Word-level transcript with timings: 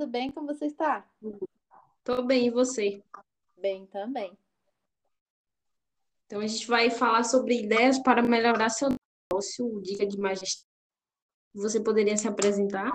tudo 0.00 0.10
bem? 0.10 0.30
Como 0.30 0.46
você 0.46 0.64
está? 0.64 1.06
Tô 2.02 2.22
bem, 2.22 2.46
e 2.46 2.50
você? 2.50 3.02
Bem 3.58 3.84
também. 3.88 4.32
Então, 6.24 6.40
a 6.40 6.46
gente 6.46 6.66
vai 6.66 6.88
falar 6.88 7.22
sobre 7.22 7.62
ideias 7.64 7.98
para 7.98 8.22
melhorar 8.22 8.70
seu 8.70 8.88
negócio, 8.88 9.82
dica 9.82 10.06
de 10.06 10.16
magistral. 10.16 10.66
Você 11.52 11.82
poderia 11.82 12.16
se 12.16 12.26
apresentar? 12.26 12.90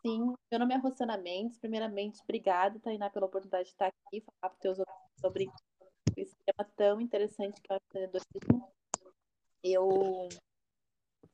Sim, 0.00 0.32
meu 0.50 0.60
nome 0.60 0.72
é 0.72 0.78
Rosana 0.78 1.18
Mendes. 1.18 1.58
Primeiramente, 1.58 2.22
obrigada, 2.22 2.80
Tainá, 2.80 3.10
pela 3.10 3.26
oportunidade 3.26 3.64
de 3.64 3.72
estar 3.72 3.88
aqui 3.88 4.16
e 4.16 4.20
falar 4.22 4.48
para 4.48 4.54
os 4.54 4.60
teus 4.60 4.78
ouvintes 4.78 5.20
sobre 5.20 5.50
esse 6.16 6.34
tema 6.46 6.70
tão 6.74 7.00
interessante 7.02 7.60
que 7.60 7.70
é 7.70 7.76
o 7.76 7.80
empreendedorismo. 7.84 8.72
Eu, 9.62 10.28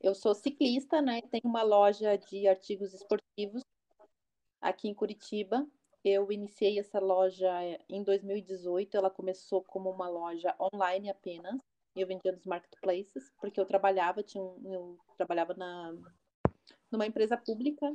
eu 0.00 0.14
sou 0.16 0.34
ciclista, 0.34 1.00
né? 1.00 1.22
Tenho 1.22 1.44
uma 1.44 1.62
loja 1.62 2.18
de 2.18 2.48
artigos 2.48 2.92
esportivos 2.92 3.62
aqui 4.60 4.88
em 4.88 4.94
Curitiba. 4.94 5.66
Eu 6.04 6.30
iniciei 6.30 6.78
essa 6.78 7.00
loja 7.00 7.50
em 7.88 8.02
2018. 8.02 8.96
Ela 8.96 9.10
começou 9.10 9.62
como 9.62 9.90
uma 9.90 10.08
loja 10.08 10.54
online 10.60 11.10
apenas. 11.10 11.58
Eu 11.94 12.06
vendia 12.06 12.32
nos 12.32 12.46
marketplaces, 12.46 13.32
porque 13.40 13.60
eu 13.60 13.66
trabalhava, 13.66 14.22
tinha 14.22 14.42
um, 14.42 14.72
eu 14.72 14.98
trabalhava 15.16 15.54
na, 15.54 15.92
numa 16.90 17.06
empresa 17.06 17.36
pública 17.36 17.92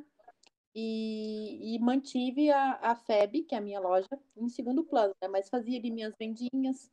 e, 0.76 1.76
e 1.76 1.80
mantive 1.80 2.50
a, 2.50 2.80
a 2.82 2.96
FEB, 2.96 3.44
que 3.44 3.56
é 3.56 3.60
a 3.60 3.62
minha 3.62 3.80
loja, 3.80 4.10
em 4.36 4.50
segundo 4.50 4.84
plano, 4.84 5.16
né? 5.22 5.28
Mas 5.28 5.50
fazia 5.50 5.78
ali 5.78 5.92
minhas 5.92 6.16
vendinhas. 6.18 6.92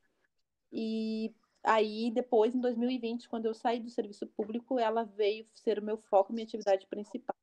E 0.73 1.35
aí, 1.65 2.11
depois, 2.13 2.55
em 2.55 2.61
2020, 2.61 3.29
quando 3.29 3.47
eu 3.47 3.55
saí 3.55 3.81
do 3.81 3.91
serviço 3.91 4.27
público, 4.27 4.79
ela 4.79 5.05
veio 5.05 5.47
ser 5.55 5.79
o 5.79 5.85
meu 5.85 5.97
foco, 5.97 6.33
minha 6.33 6.45
atividade 6.45 6.87
principal. 6.87 7.37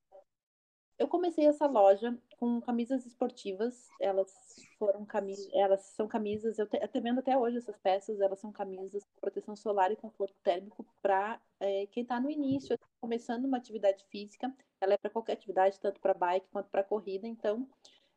Eu 0.97 1.07
comecei 1.07 1.45
essa 1.45 1.67
loja 1.67 2.17
com 2.39 2.59
camisas 2.59 3.05
esportivas. 3.05 3.87
Elas 3.99 4.33
foram 4.79 5.05
camisas, 5.05 5.47
elas 5.53 5.81
são 5.81 6.07
camisas, 6.07 6.57
eu 6.57 6.67
até 6.81 6.99
vendo 6.99 7.19
até 7.19 7.37
hoje 7.37 7.57
essas 7.57 7.77
peças, 7.77 8.19
elas 8.19 8.39
são 8.39 8.51
camisas 8.51 9.03
com 9.03 9.21
proteção 9.21 9.55
solar 9.55 9.91
e 9.91 9.95
conforto 9.95 10.35
térmico 10.43 10.85
para 11.01 11.39
é, 11.59 11.85
quem 11.87 12.01
está 12.03 12.19
no 12.19 12.31
início, 12.31 12.77
começando 12.99 13.45
uma 13.45 13.57
atividade 13.57 14.03
física. 14.05 14.51
Ela 14.81 14.93
é 14.93 14.97
para 14.97 15.11
qualquer 15.11 15.33
atividade, 15.33 15.79
tanto 15.79 15.99
para 15.99 16.13
bike 16.13 16.47
quanto 16.51 16.69
para 16.69 16.83
corrida. 16.83 17.27
Então, 17.27 17.67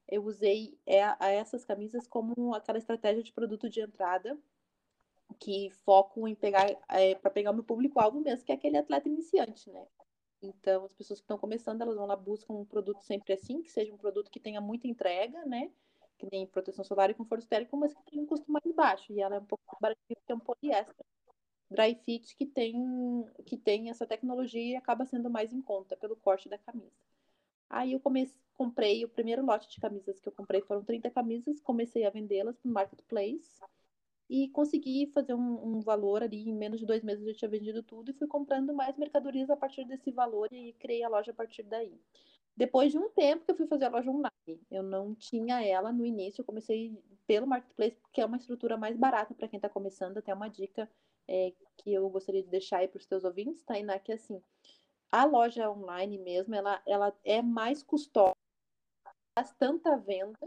eu 0.09 0.25
usei 0.25 0.79
é, 0.87 1.01
essas 1.37 1.65
camisas 1.65 2.07
como 2.07 2.55
aquela 2.55 2.79
estratégia 2.79 3.23
de 3.23 3.33
produto 3.33 3.69
de 3.69 3.81
entrada 3.81 4.39
que 5.39 5.71
foco 5.85 6.27
em 6.27 6.35
pegar 6.35 6.67
é, 6.89 7.15
para 7.15 7.31
pegar 7.31 7.51
o 7.51 7.55
meu 7.55 7.63
público-alvo 7.63 8.21
mesmo, 8.21 8.45
que 8.45 8.53
é 8.53 8.55
aquele 8.55 8.77
atleta 8.77 9.09
iniciante, 9.09 9.71
né? 9.71 9.87
Então, 10.43 10.85
as 10.85 10.93
pessoas 10.95 11.21
que 11.21 11.25
estão 11.25 11.39
começando, 11.39 11.83
elas 11.83 11.97
vão 11.97 12.07
lá, 12.07 12.17
buscam 12.17 12.55
um 12.55 12.65
produto 12.65 13.03
sempre 13.03 13.33
assim, 13.35 13.63
que 13.63 13.71
seja 13.71 13.93
um 13.93 13.99
produto 13.99 14.31
que 14.31 14.41
tenha 14.41 14.61
muita 14.61 14.89
entrega, 14.89 15.45
né? 15.45 15.71
Que 16.19 16.27
tem 16.27 16.47
proteção 16.47 16.85
solar 16.85 17.11
e 17.11 17.15
conforto 17.15 17.47
térmico, 17.47 17.77
mas 17.77 17.93
que 17.95 18.03
tenha 18.05 18.23
um 18.23 18.27
custo 18.27 18.51
mais 18.51 18.65
baixo. 18.75 19.13
E 19.13 19.21
ela 19.21 19.37
é 19.37 19.39
um 19.39 19.45
pouco 19.45 19.63
mais 19.67 19.79
baratinha 19.81 20.17
porque 20.17 20.33
é 20.33 20.35
um 20.35 20.41
poliéster. 20.41 21.07
Dry 21.71 21.95
fit 22.05 22.37
que 22.37 22.47
tem, 22.47 22.75
que 23.47 23.57
tem 23.57 23.91
essa 23.91 24.07
tecnologia 24.07 24.73
e 24.73 24.77
acaba 24.77 25.05
sendo 25.05 25.31
mais 25.31 25.53
em 25.53 25.63
conta 25.63 25.97
pelo 25.97 26.17
corte 26.17 26.49
da 26.49 26.59
camisa. 26.59 26.91
Aí 27.69 27.93
eu 27.93 28.01
comecei, 28.01 28.37
comprei 28.55 29.05
o 29.05 29.09
primeiro 29.09 29.45
lote 29.45 29.71
de 29.71 29.81
camisas 29.81 30.19
que 30.19 30.29
eu 30.29 30.33
comprei 30.33 30.61
foram 30.63 30.83
30 30.83 31.11
camisas, 31.11 31.61
comecei 31.61 32.05
a 32.05 32.11
vendê-las 32.11 32.59
no 32.65 32.73
marketplace 32.73 33.61
e 34.31 34.49
consegui 34.51 35.11
fazer 35.13 35.35
um, 35.35 35.77
um, 35.77 35.81
valor 35.81 36.23
ali, 36.23 36.49
em 36.49 36.55
menos 36.55 36.79
de 36.79 36.87
dois 36.87 37.03
meses 37.03 37.27
eu 37.27 37.35
tinha 37.35 37.49
vendido 37.49 37.83
tudo 37.83 38.13
e 38.13 38.15
fui 38.15 38.29
comprando 38.29 38.73
mais 38.73 38.97
mercadorias 38.97 39.51
a 39.51 39.57
partir 39.57 39.85
desse 39.85 40.13
valor 40.13 40.49
e 40.53 40.73
criei 40.75 41.03
a 41.03 41.09
loja 41.09 41.33
a 41.33 41.35
partir 41.35 41.65
daí. 41.65 42.01
Depois 42.57 42.93
de 42.93 42.99
um 42.99 43.11
tempo 43.11 43.45
que 43.45 43.51
eu 43.51 43.57
fui 43.57 43.67
fazer 43.67 43.87
a 43.87 43.89
loja 43.89 44.09
online, 44.09 44.63
eu 44.71 44.85
não 44.85 45.17
tinha 45.17 45.67
ela 45.67 45.93
no 45.93 46.07
início, 46.07 46.43
eu 46.43 46.45
comecei 46.45 46.97
pelo 47.27 47.45
Marketplace, 47.45 47.97
porque 47.97 48.21
é 48.21 48.25
uma 48.25 48.37
estrutura 48.37 48.77
mais 48.77 48.97
barata 48.97 49.35
para 49.35 49.49
quem 49.49 49.57
está 49.59 49.69
começando, 49.69 50.19
até 50.19 50.33
uma 50.33 50.49
dica 50.49 50.89
é, 51.27 51.53
que 51.79 51.93
eu 51.93 52.09
gostaria 52.09 52.43
de 52.43 52.49
deixar 52.49 52.79
aí 52.79 52.89
para 52.89 52.99
os 52.99 53.07
teus 53.07 53.25
ouvintes, 53.25 53.65
Tainá, 53.65 53.99
que 53.99 54.13
é 54.13 54.15
assim, 54.15 54.41
a 55.11 55.25
loja 55.25 55.69
online 55.69 56.19
mesmo, 56.19 56.55
ela, 56.55 56.81
ela 56.87 57.13
é 57.25 57.43
mais 57.43 57.83
custosa, 57.83 58.37
faz 59.35 59.53
tanta 59.55 59.97
venda, 59.97 60.39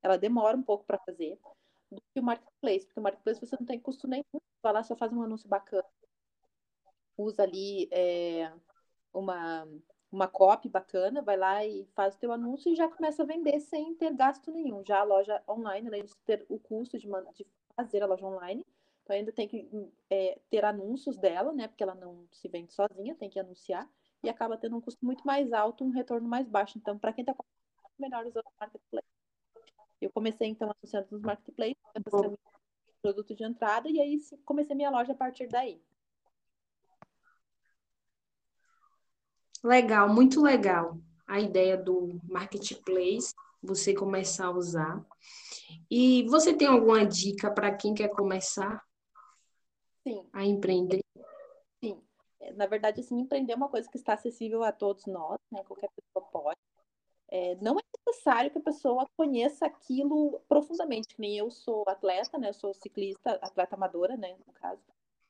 ela 0.00 0.16
demora 0.16 0.56
um 0.56 0.62
pouco 0.62 0.84
para 0.84 0.98
fazer, 0.98 1.40
do 1.94 2.02
que 2.12 2.20
o 2.20 2.22
marketplace, 2.22 2.86
porque 2.86 3.00
o 3.00 3.02
marketplace 3.02 3.40
você 3.40 3.56
não 3.58 3.66
tem 3.66 3.80
custo 3.80 4.08
nenhum, 4.08 4.40
vai 4.62 4.72
lá 4.72 4.82
só 4.82 4.96
faz 4.96 5.12
um 5.12 5.22
anúncio 5.22 5.48
bacana, 5.48 5.84
usa 7.16 7.42
ali 7.42 7.88
é, 7.92 8.52
uma 9.12 9.66
uma 10.12 10.28
copy 10.28 10.68
bacana, 10.68 11.22
vai 11.22 11.38
lá 11.38 11.64
e 11.64 11.86
faz 11.94 12.14
o 12.14 12.18
teu 12.18 12.30
anúncio 12.30 12.70
e 12.70 12.76
já 12.76 12.86
começa 12.86 13.22
a 13.22 13.26
vender 13.26 13.58
sem 13.60 13.94
ter 13.94 14.14
gasto 14.14 14.50
nenhum. 14.50 14.84
Já 14.84 15.00
a 15.00 15.04
loja 15.04 15.42
online, 15.48 15.88
além 15.88 16.04
de 16.04 16.14
ter 16.18 16.44
o 16.50 16.58
custo 16.58 16.98
de, 16.98 17.08
de 17.34 17.46
fazer 17.74 18.02
a 18.02 18.06
loja 18.06 18.26
online, 18.26 18.62
então 19.02 19.16
ainda 19.16 19.32
tem 19.32 19.48
que 19.48 19.66
é, 20.10 20.38
ter 20.50 20.64
anúncios 20.66 21.16
dela, 21.16 21.52
né? 21.52 21.66
Porque 21.66 21.82
ela 21.82 21.94
não 21.94 22.28
se 22.30 22.46
vende 22.46 22.74
sozinha, 22.74 23.14
tem 23.14 23.30
que 23.30 23.40
anunciar 23.40 23.88
e 24.22 24.28
acaba 24.28 24.58
tendo 24.58 24.76
um 24.76 24.80
custo 24.80 25.04
muito 25.04 25.26
mais 25.26 25.50
alto, 25.52 25.82
um 25.82 25.90
retorno 25.90 26.28
mais 26.28 26.46
baixo. 26.46 26.78
Então, 26.78 26.98
para 26.98 27.12
quem 27.12 27.22
está 27.22 27.34
começando, 27.34 27.98
melhor 27.98 28.26
usar 28.26 28.40
o 28.40 28.52
marketplace. 28.60 29.11
Eu 30.02 30.10
comecei, 30.10 30.48
então, 30.48 30.70
anunciando 30.70 31.06
nos 31.10 31.22
marketplaces, 31.22 31.76
produto 33.00 33.34
de 33.34 33.44
entrada, 33.44 33.88
e 33.88 34.00
aí 34.00 34.18
comecei 34.44 34.74
minha 34.74 34.90
loja 34.90 35.12
a 35.12 35.16
partir 35.16 35.48
daí. 35.48 35.80
Legal, 39.62 40.08
muito 40.08 40.42
legal 40.42 40.98
a 41.26 41.40
ideia 41.40 41.76
do 41.76 42.20
marketplace, 42.24 43.32
você 43.62 43.94
começar 43.94 44.46
a 44.46 44.50
usar. 44.50 45.06
E 45.90 46.24
você 46.28 46.52
tem 46.52 46.66
alguma 46.66 47.06
dica 47.06 47.50
para 47.50 47.74
quem 47.74 47.94
quer 47.94 48.08
começar 48.08 48.84
Sim. 50.02 50.28
a 50.32 50.44
empreender? 50.44 51.00
Sim. 51.82 52.02
Na 52.56 52.66
verdade, 52.66 53.00
assim, 53.00 53.18
empreender 53.18 53.52
é 53.52 53.56
uma 53.56 53.68
coisa 53.68 53.88
que 53.88 53.96
está 53.96 54.14
acessível 54.14 54.62
a 54.64 54.72
todos 54.72 55.06
nós, 55.06 55.38
né? 55.50 55.62
Qualquer 55.64 55.88
pessoa 55.90 56.26
pode. 56.30 56.58
É, 57.28 57.54
não 57.56 57.78
é 57.78 57.82
necessário 58.06 58.50
que 58.50 58.58
a 58.58 58.62
pessoa 58.62 59.08
conheça 59.16 59.66
aquilo 59.66 60.40
profundamente, 60.48 61.14
que 61.14 61.20
nem 61.20 61.36
eu 61.36 61.50
sou 61.50 61.84
atleta, 61.88 62.38
né? 62.38 62.48
Eu 62.48 62.54
sou 62.54 62.74
ciclista, 62.74 63.32
atleta 63.42 63.74
amadora, 63.74 64.16
né? 64.16 64.36
No 64.46 64.52
caso. 64.52 64.82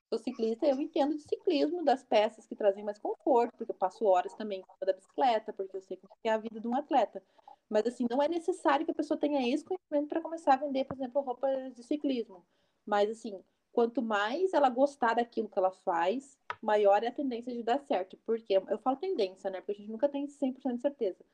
Sou 0.09 0.19
ciclista, 0.19 0.67
eu 0.67 0.79
entendo 0.79 1.17
de 1.17 1.23
ciclismo, 1.23 1.83
das 1.83 2.05
peças 2.05 2.47
que 2.47 2.55
trazem 2.55 2.85
mais 2.85 2.99
conforto, 2.99 3.57
porque 3.57 3.73
eu 3.73 3.77
passo 3.77 4.05
horas 4.05 4.35
também 4.35 4.63
da 4.85 4.93
bicicleta, 4.93 5.53
porque 5.55 5.75
eu 5.77 5.81
sei 5.81 5.97
que 5.97 6.07
é 6.25 6.31
a 6.31 6.37
vida 6.37 6.61
de 6.61 6.69
um 6.69 6.77
atleta. 6.77 7.23
Mas, 7.69 7.87
assim, 7.87 8.07
não 8.11 8.23
é 8.23 8.29
necessário 8.29 8.85
que 8.85 8.91
a 8.91 8.95
pessoa 8.95 9.19
tenha 9.19 9.49
esse 9.49 9.65
conhecimento 9.65 10.09
para 10.09 10.21
começar 10.21 10.53
a 10.53 10.57
vender, 10.59 10.85
por 10.85 10.95
exemplo, 10.95 11.23
roupas 11.23 11.75
de 11.75 11.83
ciclismo. 11.83 12.45
Mas, 12.85 13.09
assim, 13.09 13.43
quanto 13.73 14.03
mais 14.03 14.53
ela 14.53 14.69
gostar 14.69 15.15
daquilo 15.15 15.49
que 15.49 15.59
ela 15.59 15.71
faz, 15.71 16.39
maior 16.61 17.03
é 17.03 17.07
a 17.07 17.13
tendência 17.13 17.51
de 17.51 17.63
dar 17.63 17.79
certo. 17.79 18.19
Porque 18.27 18.53
eu 18.53 18.79
falo 18.79 18.99
tendência, 18.99 19.49
né? 19.49 19.61
Porque 19.61 19.73
a 19.73 19.75
gente 19.77 19.91
nunca 19.91 20.11
tem 20.11 20.27
100% 20.27 20.75
de 20.75 20.83
certeza. 20.83 21.25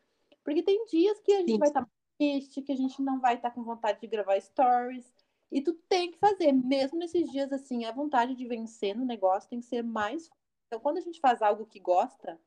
Porque 0.48 0.62
tem 0.62 0.82
dias 0.86 1.20
que 1.20 1.34
a 1.34 1.40
gente 1.40 1.50
Sim. 1.50 1.58
vai 1.58 1.68
estar 1.68 1.84
tá 1.84 1.90
triste, 2.16 2.62
que 2.62 2.72
a 2.72 2.74
gente 2.74 3.02
não 3.02 3.20
vai 3.20 3.34
estar 3.34 3.50
tá 3.50 3.54
com 3.54 3.62
vontade 3.62 4.00
de 4.00 4.06
gravar 4.06 4.40
stories. 4.40 5.14
E 5.52 5.60
tu 5.60 5.74
tem 5.90 6.10
que 6.10 6.16
fazer, 6.16 6.52
mesmo 6.52 6.98
nesses 6.98 7.30
dias 7.30 7.52
assim, 7.52 7.84
a 7.84 7.92
vontade 7.92 8.34
de 8.34 8.46
vencer 8.46 8.96
no 8.96 9.04
negócio 9.04 9.50
tem 9.50 9.60
que 9.60 9.66
ser 9.66 9.82
mais. 9.82 10.30
Então, 10.66 10.80
quando 10.80 10.96
a 10.96 11.02
gente 11.02 11.20
faz 11.20 11.42
algo 11.42 11.66
que 11.66 11.78
gosta, 11.78 12.40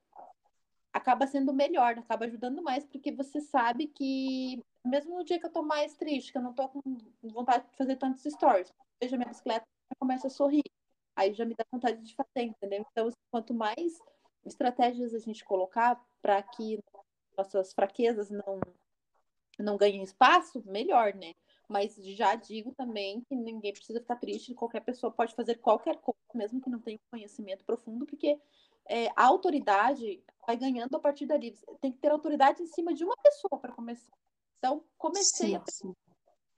acaba 0.92 1.28
sendo 1.28 1.54
melhor, 1.54 1.96
acaba 1.96 2.26
ajudando 2.26 2.64
mais, 2.64 2.84
porque 2.86 3.12
você 3.12 3.40
sabe 3.40 3.86
que, 3.86 4.60
mesmo 4.84 5.16
no 5.16 5.24
dia 5.24 5.40
que 5.40 5.46
eu 5.46 5.52
tô 5.52 5.62
mais 5.62 5.94
triste, 5.94 6.32
que 6.32 6.40
eu 6.40 6.42
não 6.42 6.56
tô 6.56 6.70
com 6.70 6.82
vontade 7.26 7.70
de 7.70 7.78
fazer 7.78 7.98
tantos 7.98 8.24
stories, 8.24 8.74
vejo 9.00 9.14
a 9.14 9.18
minha 9.20 9.30
bicicleta 9.30 9.64
e 9.92 9.96
começo 9.96 10.26
a 10.26 10.30
sorrir. 10.32 10.64
Aí 11.16 11.34
já 11.34 11.46
me 11.46 11.54
dá 11.54 11.64
vontade 11.72 12.02
de 12.02 12.16
fazer, 12.16 12.48
entendeu? 12.48 12.84
Então, 12.92 13.10
assim, 13.10 13.18
quanto 13.30 13.54
mais 13.54 14.00
estratégias 14.44 15.14
a 15.14 15.20
gente 15.20 15.46
colocar 15.46 16.04
para 16.20 16.42
que 16.42 16.80
nossas 17.38 17.74
fraquezas 17.74 18.30
não, 18.30 18.60
não 19.60 19.78
ganhem 19.78 20.04
espaço, 20.04 20.64
melhor, 20.66 21.14
né? 21.14 21.34
Mas 21.68 21.96
já 21.96 22.36
digo 22.36 22.74
também 22.74 23.22
que 23.22 23.36
ninguém 23.36 23.72
precisa 23.72 24.02
ficar 24.02 24.18
triste, 24.18 24.54
qualquer 24.54 24.82
pessoa 24.82 25.12
pode 25.12 25.34
fazer 25.34 25.56
qualquer 25.56 25.98
coisa, 25.98 26.20
mesmo 26.36 26.62
que 26.62 26.70
não 26.70 26.80
tenha 26.80 27.00
conhecimento 27.10 27.64
profundo, 27.64 28.06
porque 28.06 28.38
é, 28.90 29.08
a 29.16 29.26
autoridade 29.26 30.22
vai 30.46 30.58
ganhando 30.58 30.96
a 30.96 31.00
partir 31.00 31.26
dali. 31.26 31.56
Tem 31.80 31.92
que 31.92 32.00
ter 32.00 32.12
autoridade 32.12 32.62
em 32.62 32.68
cima 32.68 32.94
de 32.94 33.06
uma 33.06 33.16
pessoa 33.18 33.60
para 33.60 33.72
começar. 33.72 34.12
Então, 34.58 34.84
comecei 34.98 35.50
sim, 35.50 35.56
a. 35.56 35.64
Sim. 35.70 35.96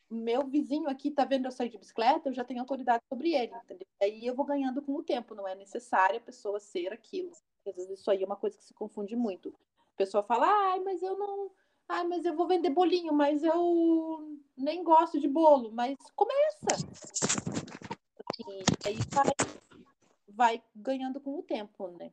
Meu 0.10 0.46
vizinho 0.46 0.90
aqui 0.90 1.10
tá 1.10 1.26
vendo 1.26 1.46
eu 1.46 1.52
sair 1.52 1.69
de 1.69 1.78
bicicleta, 1.78 2.30
eu 2.30 2.34
já 2.34 2.44
tenho 2.44 2.60
autoridade 2.60 3.04
sobre 3.10 3.34
ele, 3.34 3.54
entendeu? 3.56 3.88
Aí 4.02 4.26
eu 4.26 4.36
vou 4.36 4.46
ganhando 4.46 4.81
com 4.81 4.94
o 4.94 5.04
tempo, 5.04 5.34
não 5.34 5.48
é 5.48 5.56
necessário 5.56 6.18
a 6.18 6.22
pessoa 6.22 6.60
ser 6.60 6.94
aquilo. 6.94 7.31
Às 7.31 7.76
vezes 7.76 8.00
isso 8.00 8.12
aí 8.12 8.22
é 8.22 8.26
uma 8.26 8.36
coisa 8.36 8.56
que 8.58 8.64
se 8.64 8.74
confunde 8.74 9.16
muito. 9.16 9.56
Pessoa 9.95 10.24
fala, 10.24 10.48
ai, 10.48 10.80
mas 10.80 11.01
eu 11.01 11.18
não. 11.18 11.51
Ai, 11.88 12.07
mas 12.07 12.25
eu 12.25 12.36
vou 12.36 12.48
vender 12.48 12.69
bolinho, 12.69 13.13
mas 13.13 13.44
eu 13.44 14.40
nem 14.57 14.84
gosto 14.84 15.19
de 15.19 15.28
bolo. 15.28 15.72
Mas 15.72 15.95
começa. 16.16 16.68
Assim, 16.72 18.63
aí 18.86 18.98
vai, 19.12 19.34
vai 20.30 20.63
ganhando 20.75 21.19
com 21.19 21.38
o 21.38 21.44
tempo, 21.44 21.88
né? 21.90 22.12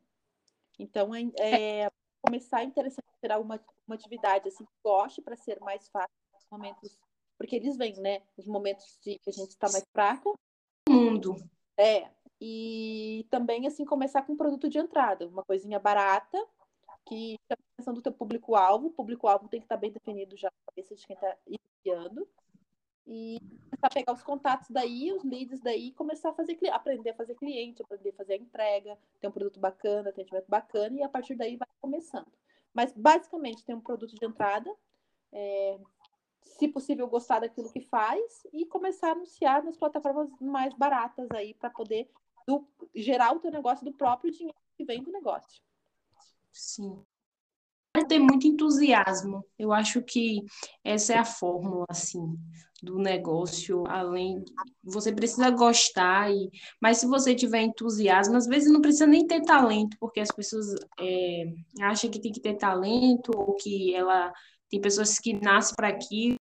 Então, 0.79 1.15
é, 1.15 1.23
é, 1.38 1.91
começar 2.23 2.59
a 2.59 2.65
interessar 2.65 3.05
em 3.05 3.21
ter 3.21 3.32
alguma 3.32 3.61
uma 3.91 3.97
atividade 3.97 4.49
assim 4.49 4.65
que 4.65 4.73
goste 4.85 5.21
para 5.21 5.37
ser 5.37 5.59
mais 5.61 5.88
fácil 5.88 6.15
nos 6.32 6.47
momentos, 6.49 6.97
porque 7.37 7.56
eles 7.56 7.77
vêm, 7.77 7.94
né? 7.94 8.23
Os 8.37 8.47
momentos 8.47 8.99
de 9.03 9.19
que 9.19 9.31
a 9.31 9.32
gente 9.32 9.50
está 9.50 9.69
mais 9.71 9.85
fraca. 9.93 10.31
Mundo. 10.88 11.37
É. 11.77 12.09
E 12.41 13.27
também 13.31 13.67
assim 13.67 13.85
começar 13.85 14.23
com 14.23 14.32
um 14.32 14.37
produto 14.37 14.69
de 14.69 14.79
entrada, 14.79 15.27
uma 15.27 15.44
coisinha 15.44 15.79
barata 15.79 16.38
que 17.06 17.38
a 17.50 17.55
atenção 17.55 17.94
do 17.94 18.02
teu 18.02 18.12
público-alvo, 18.12 18.88
o 18.88 18.93
público-alvo 18.93 19.49
tem 19.49 19.61
que 19.61 19.64
estar 19.64 19.76
bem 19.76 19.91
definido 19.91 20.37
já 20.37 20.49
na 20.49 20.73
cabeça 20.73 20.94
de 20.94 21.06
quem 21.06 21.14
está 21.14 21.37
iniciando. 21.47 22.29
E 23.06 23.41
começar 23.41 23.87
a 23.87 23.91
pegar 23.91 24.12
os 24.12 24.23
contatos 24.23 24.70
daí, 24.70 25.12
os 25.12 25.25
leads 25.25 25.61
daí, 25.61 25.93
começar 25.93 26.31
a 26.31 26.35
fazer 26.35 26.58
aprender 26.70 27.11
a 27.11 27.14
fazer 27.14 27.35
cliente, 27.35 27.82
aprender 27.82 28.11
a 28.11 28.14
fazer 28.14 28.35
a 28.35 28.37
entrega, 28.37 28.99
ter 29.20 29.26
um 29.26 29.32
produto 29.32 29.58
bacana, 29.58 30.11
atendimento 30.11 30.47
bacana, 30.49 30.97
e 30.97 31.02
a 31.02 31.08
partir 31.08 31.35
daí 31.35 31.56
vai 31.56 31.69
começando. 31.81 32.31
Mas 32.73 32.93
basicamente 32.93 33.64
tem 33.64 33.75
um 33.75 33.81
produto 33.81 34.14
de 34.14 34.25
entrada, 34.25 34.73
é, 35.32 35.81
se 36.44 36.69
possível 36.69 37.08
gostar 37.08 37.41
daquilo 37.41 37.73
que 37.73 37.81
faz, 37.81 38.46
e 38.53 38.64
começar 38.67 39.08
a 39.08 39.12
anunciar 39.12 39.64
nas 39.64 39.76
plataformas 39.76 40.31
mais 40.41 40.73
baratas 40.75 41.29
aí 41.32 41.55
para 41.55 41.70
poder 41.70 42.08
do, 42.46 42.64
gerar 42.94 43.32
o 43.32 43.41
teu 43.41 43.50
negócio 43.50 43.85
do 43.85 43.93
próprio 43.93 44.31
dinheiro 44.31 44.56
que 44.76 44.85
vem 44.85 45.03
do 45.03 45.11
negócio. 45.11 45.61
Sim. 46.52 47.05
Ter 48.08 48.19
muito 48.19 48.47
entusiasmo. 48.47 49.44
Eu 49.58 49.73
acho 49.73 50.02
que 50.02 50.41
essa 50.82 51.12
é 51.12 51.19
a 51.19 51.25
fórmula, 51.25 51.85
assim, 51.88 52.37
do 52.82 52.99
negócio. 52.99 53.85
Além, 53.87 54.43
você 54.82 55.12
precisa 55.12 55.50
gostar, 55.50 56.31
e, 56.32 56.50
mas 56.81 56.99
se 56.99 57.06
você 57.06 57.35
tiver 57.35 57.62
entusiasmo, 57.62 58.37
às 58.37 58.47
vezes 58.47 58.73
não 58.73 58.81
precisa 58.81 59.06
nem 59.06 59.26
ter 59.26 59.43
talento, 59.43 59.97
porque 60.00 60.20
as 60.20 60.31
pessoas 60.32 60.67
é, 60.99 61.44
acham 61.82 62.11
que 62.11 62.20
tem 62.20 62.32
que 62.32 62.41
ter 62.41 62.55
talento, 62.56 63.31
ou 63.37 63.55
que 63.55 63.94
ela 63.94 64.32
tem 64.69 64.81
pessoas 64.81 65.19
que 65.19 65.32
nascem 65.35 65.75
para 65.76 65.88
aquilo 65.88 66.37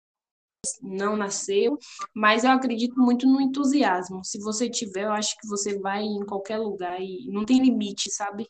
não 0.82 1.16
nasceu, 1.16 1.78
mas 2.14 2.44
eu 2.44 2.52
acredito 2.52 3.00
muito 3.00 3.26
no 3.28 3.40
entusiasmo. 3.42 4.24
Se 4.26 4.40
você 4.40 4.70
tiver, 4.70 5.06
eu 5.06 5.12
acho 5.12 5.38
que 5.38 5.48
você 5.48 5.80
vai 5.80 6.04
em 6.04 6.26
qualquer 6.26 6.58
lugar 6.58 7.00
e 7.02 7.28
não 7.32 7.46
tem 7.46 7.62
limite, 7.62 8.12
sabe? 8.12 8.48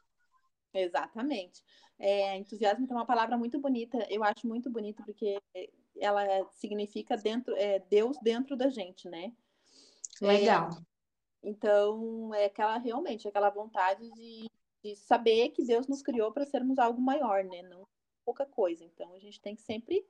Exatamente. 0.74 1.64
É, 1.98 2.38
entusiasmo 2.38 2.88
é 2.90 2.94
uma 2.94 3.06
palavra 3.06 3.38
muito 3.38 3.60
bonita, 3.60 3.98
eu 4.10 4.24
acho 4.24 4.48
muito 4.48 4.70
bonita, 4.70 5.04
porque 5.04 5.38
ela 6.00 6.24
significa 6.54 7.18
dentro, 7.18 7.54
é, 7.56 7.80
Deus 7.80 8.18
dentro 8.22 8.56
da 8.56 8.70
gente, 8.70 9.10
né? 9.10 9.34
Legal. 10.22 10.70
É, 10.72 10.90
então, 11.44 12.34
é 12.34 12.46
aquela 12.46 12.78
realmente, 12.78 13.28
aquela 13.28 13.50
vontade 13.50 14.10
de, 14.12 14.50
de 14.84 14.96
saber 14.96 15.50
que 15.50 15.64
Deus 15.64 15.88
nos 15.88 16.02
criou 16.02 16.32
para 16.32 16.46
sermos 16.46 16.78
algo 16.78 17.02
maior, 17.02 17.44
né? 17.44 17.62
Não 17.64 17.88
pouca 18.26 18.46
coisa. 18.46 18.84
Então, 18.84 19.14
a 19.14 19.20
gente 19.20 19.42
tem 19.42 19.56
que 19.56 19.62
sempre 19.62 20.06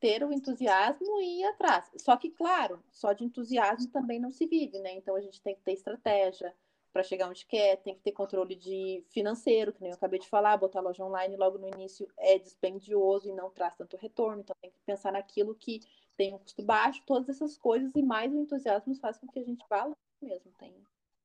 ter 0.00 0.24
o 0.24 0.32
entusiasmo 0.32 1.20
e 1.20 1.40
ir 1.40 1.44
atrás. 1.44 1.90
Só 1.98 2.16
que, 2.16 2.30
claro, 2.30 2.82
só 2.90 3.12
de 3.12 3.24
entusiasmo 3.24 3.90
também 3.90 4.18
não 4.18 4.32
se 4.32 4.46
vive, 4.46 4.78
né? 4.80 4.94
Então, 4.94 5.14
a 5.14 5.20
gente 5.20 5.42
tem 5.42 5.54
que 5.54 5.62
ter 5.62 5.72
estratégia, 5.72 6.54
para 6.92 7.02
chegar 7.02 7.28
onde 7.28 7.46
quer, 7.46 7.76
tem 7.76 7.94
que 7.94 8.00
ter 8.00 8.12
controle 8.12 8.54
de 8.54 9.04
financeiro, 9.10 9.72
que 9.72 9.80
nem 9.80 9.90
eu 9.90 9.96
acabei 9.96 10.18
de 10.18 10.28
falar, 10.28 10.56
botar 10.56 10.80
loja 10.80 11.04
online 11.04 11.36
logo 11.36 11.58
no 11.58 11.68
início 11.68 12.08
é 12.18 12.38
dispendioso 12.38 13.28
e 13.28 13.32
não 13.32 13.50
traz 13.50 13.74
tanto 13.76 13.96
retorno, 13.96 14.40
então 14.40 14.56
tem 14.60 14.70
que 14.70 14.80
pensar 14.84 15.12
naquilo 15.12 15.54
que 15.54 15.80
tem 16.16 16.34
um 16.34 16.38
custo 16.38 16.62
baixo, 16.62 17.02
todas 17.06 17.28
essas 17.28 17.56
coisas 17.56 17.92
e 17.94 18.02
mais 18.02 18.32
o 18.32 18.40
entusiasmo 18.40 18.94
faz 18.96 19.18
com 19.18 19.26
que 19.28 19.38
a 19.38 19.44
gente 19.44 19.64
vá 19.68 19.84
lá 19.84 19.96
mesmo, 20.20 20.52
tem 20.58 20.74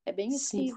é 0.06 0.12
bem 0.12 0.29
isso 0.29 0.51
que 0.51 0.71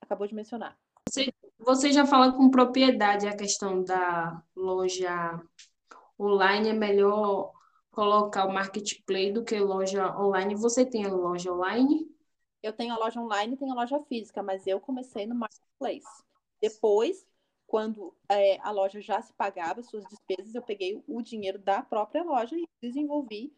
acabou 0.00 0.26
de 0.26 0.34
mencionar. 0.34 0.76
Você, 1.08 1.32
você 1.58 1.92
já 1.92 2.04
fala 2.04 2.32
com 2.32 2.50
propriedade 2.50 3.28
a 3.28 3.36
questão 3.36 3.82
da 3.84 4.42
loja 4.56 5.40
online, 6.18 6.70
é 6.70 6.72
melhor 6.72 7.52
colocar 7.90 8.46
o 8.46 8.52
marketplace 8.52 9.32
do 9.32 9.44
que 9.44 9.58
loja 9.58 10.18
online. 10.18 10.54
Você 10.56 10.84
tem 10.84 11.04
a 11.04 11.12
loja 11.12 11.52
online? 11.52 12.10
Eu 12.62 12.72
tenho 12.72 12.94
a 12.94 12.98
loja 12.98 13.20
online 13.20 13.54
e 13.54 13.56
tenho 13.56 13.72
a 13.72 13.76
loja 13.76 14.00
física, 14.04 14.42
mas 14.42 14.66
eu 14.66 14.80
comecei 14.80 15.26
no 15.26 15.34
marketplace. 15.34 16.22
Depois, 16.60 17.26
quando 17.66 18.14
é, 18.28 18.58
a 18.60 18.70
loja 18.70 19.00
já 19.00 19.20
se 19.20 19.32
pagava 19.32 19.82
suas 19.82 20.04
despesas, 20.04 20.54
eu 20.54 20.62
peguei 20.62 21.02
o 21.08 21.22
dinheiro 21.22 21.58
da 21.58 21.82
própria 21.82 22.22
loja 22.22 22.56
e 22.56 22.68
desenvolvi 22.80 23.52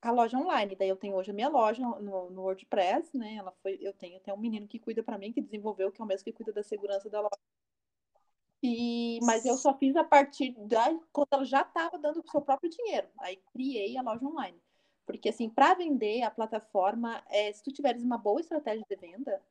a 0.00 0.10
loja 0.10 0.38
online. 0.38 0.76
Daí 0.76 0.88
eu 0.88 0.96
tenho 0.96 1.16
hoje 1.16 1.30
a 1.30 1.34
minha 1.34 1.48
loja 1.48 1.82
no, 1.82 2.30
no 2.30 2.42
WordPress, 2.42 3.16
né? 3.16 3.34
Ela 3.34 3.52
foi, 3.62 3.78
eu 3.80 3.92
tenho 3.92 4.16
até 4.16 4.32
um 4.32 4.38
menino 4.38 4.68
que 4.68 4.78
cuida 4.78 5.02
para 5.02 5.18
mim, 5.18 5.32
que 5.32 5.40
desenvolveu, 5.40 5.90
que 5.90 6.00
é 6.00 6.04
o 6.04 6.06
mesmo 6.06 6.24
que 6.24 6.32
cuida 6.32 6.52
da 6.52 6.62
segurança 6.62 7.10
da 7.10 7.20
loja. 7.20 7.40
E, 8.62 9.20
mas 9.22 9.44
eu 9.46 9.56
só 9.56 9.76
fiz 9.76 9.94
a 9.96 10.02
partir 10.04 10.52
da 10.66 10.86
quando 11.12 11.28
ela 11.30 11.44
já 11.44 11.62
estava 11.62 11.98
dando 11.98 12.20
o 12.20 12.30
seu 12.30 12.40
próprio 12.40 12.70
dinheiro. 12.70 13.08
Aí 13.18 13.36
criei 13.52 13.96
a 13.96 14.02
loja 14.02 14.24
online. 14.24 14.60
Porque, 15.08 15.30
assim, 15.30 15.48
para 15.48 15.72
vender 15.72 16.22
a 16.22 16.30
plataforma, 16.30 17.24
é, 17.30 17.50
se 17.50 17.62
tu 17.62 17.72
tiveres 17.72 18.02
uma 18.02 18.18
boa 18.18 18.42
estratégia 18.42 18.84
de 18.86 18.94
venda, 18.94 19.42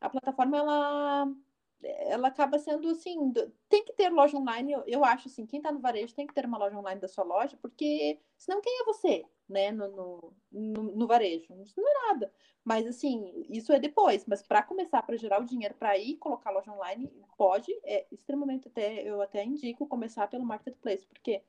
a 0.00 0.10
plataforma, 0.10 0.58
ela, 0.58 1.32
ela 1.80 2.26
acaba 2.26 2.58
sendo, 2.58 2.88
assim, 2.88 3.32
tem 3.68 3.84
que 3.84 3.92
ter 3.92 4.08
loja 4.10 4.36
online. 4.36 4.72
Eu, 4.72 4.82
eu 4.88 5.04
acho, 5.04 5.28
assim, 5.28 5.46
quem 5.46 5.58
está 5.60 5.70
no 5.70 5.78
varejo 5.78 6.16
tem 6.16 6.26
que 6.26 6.34
ter 6.34 6.44
uma 6.44 6.58
loja 6.58 6.76
online 6.76 7.00
da 7.00 7.06
sua 7.06 7.22
loja, 7.22 7.56
porque 7.62 8.18
senão 8.36 8.60
quem 8.60 8.80
é 8.80 8.84
você, 8.84 9.24
né, 9.48 9.70
no, 9.70 9.86
no, 9.88 10.36
no, 10.50 10.82
no 10.96 11.06
varejo? 11.06 11.46
Isso 11.62 11.80
não 11.80 11.88
é 11.88 12.08
nada. 12.08 12.32
Mas, 12.64 12.84
assim, 12.84 13.46
isso 13.48 13.72
é 13.72 13.78
depois. 13.78 14.26
Mas 14.26 14.42
para 14.42 14.64
começar, 14.64 15.00
para 15.04 15.16
gerar 15.16 15.40
o 15.40 15.46
dinheiro 15.46 15.76
para 15.76 15.96
ir 15.96 16.16
colocar 16.16 16.50
loja 16.50 16.72
online, 16.72 17.08
pode, 17.36 17.72
é 17.84 18.04
extremamente 18.10 18.66
até, 18.66 19.00
eu 19.08 19.22
até 19.22 19.44
indico 19.44 19.86
começar 19.86 20.26
pelo 20.26 20.44
marketplace, 20.44 21.06
porque 21.06 21.40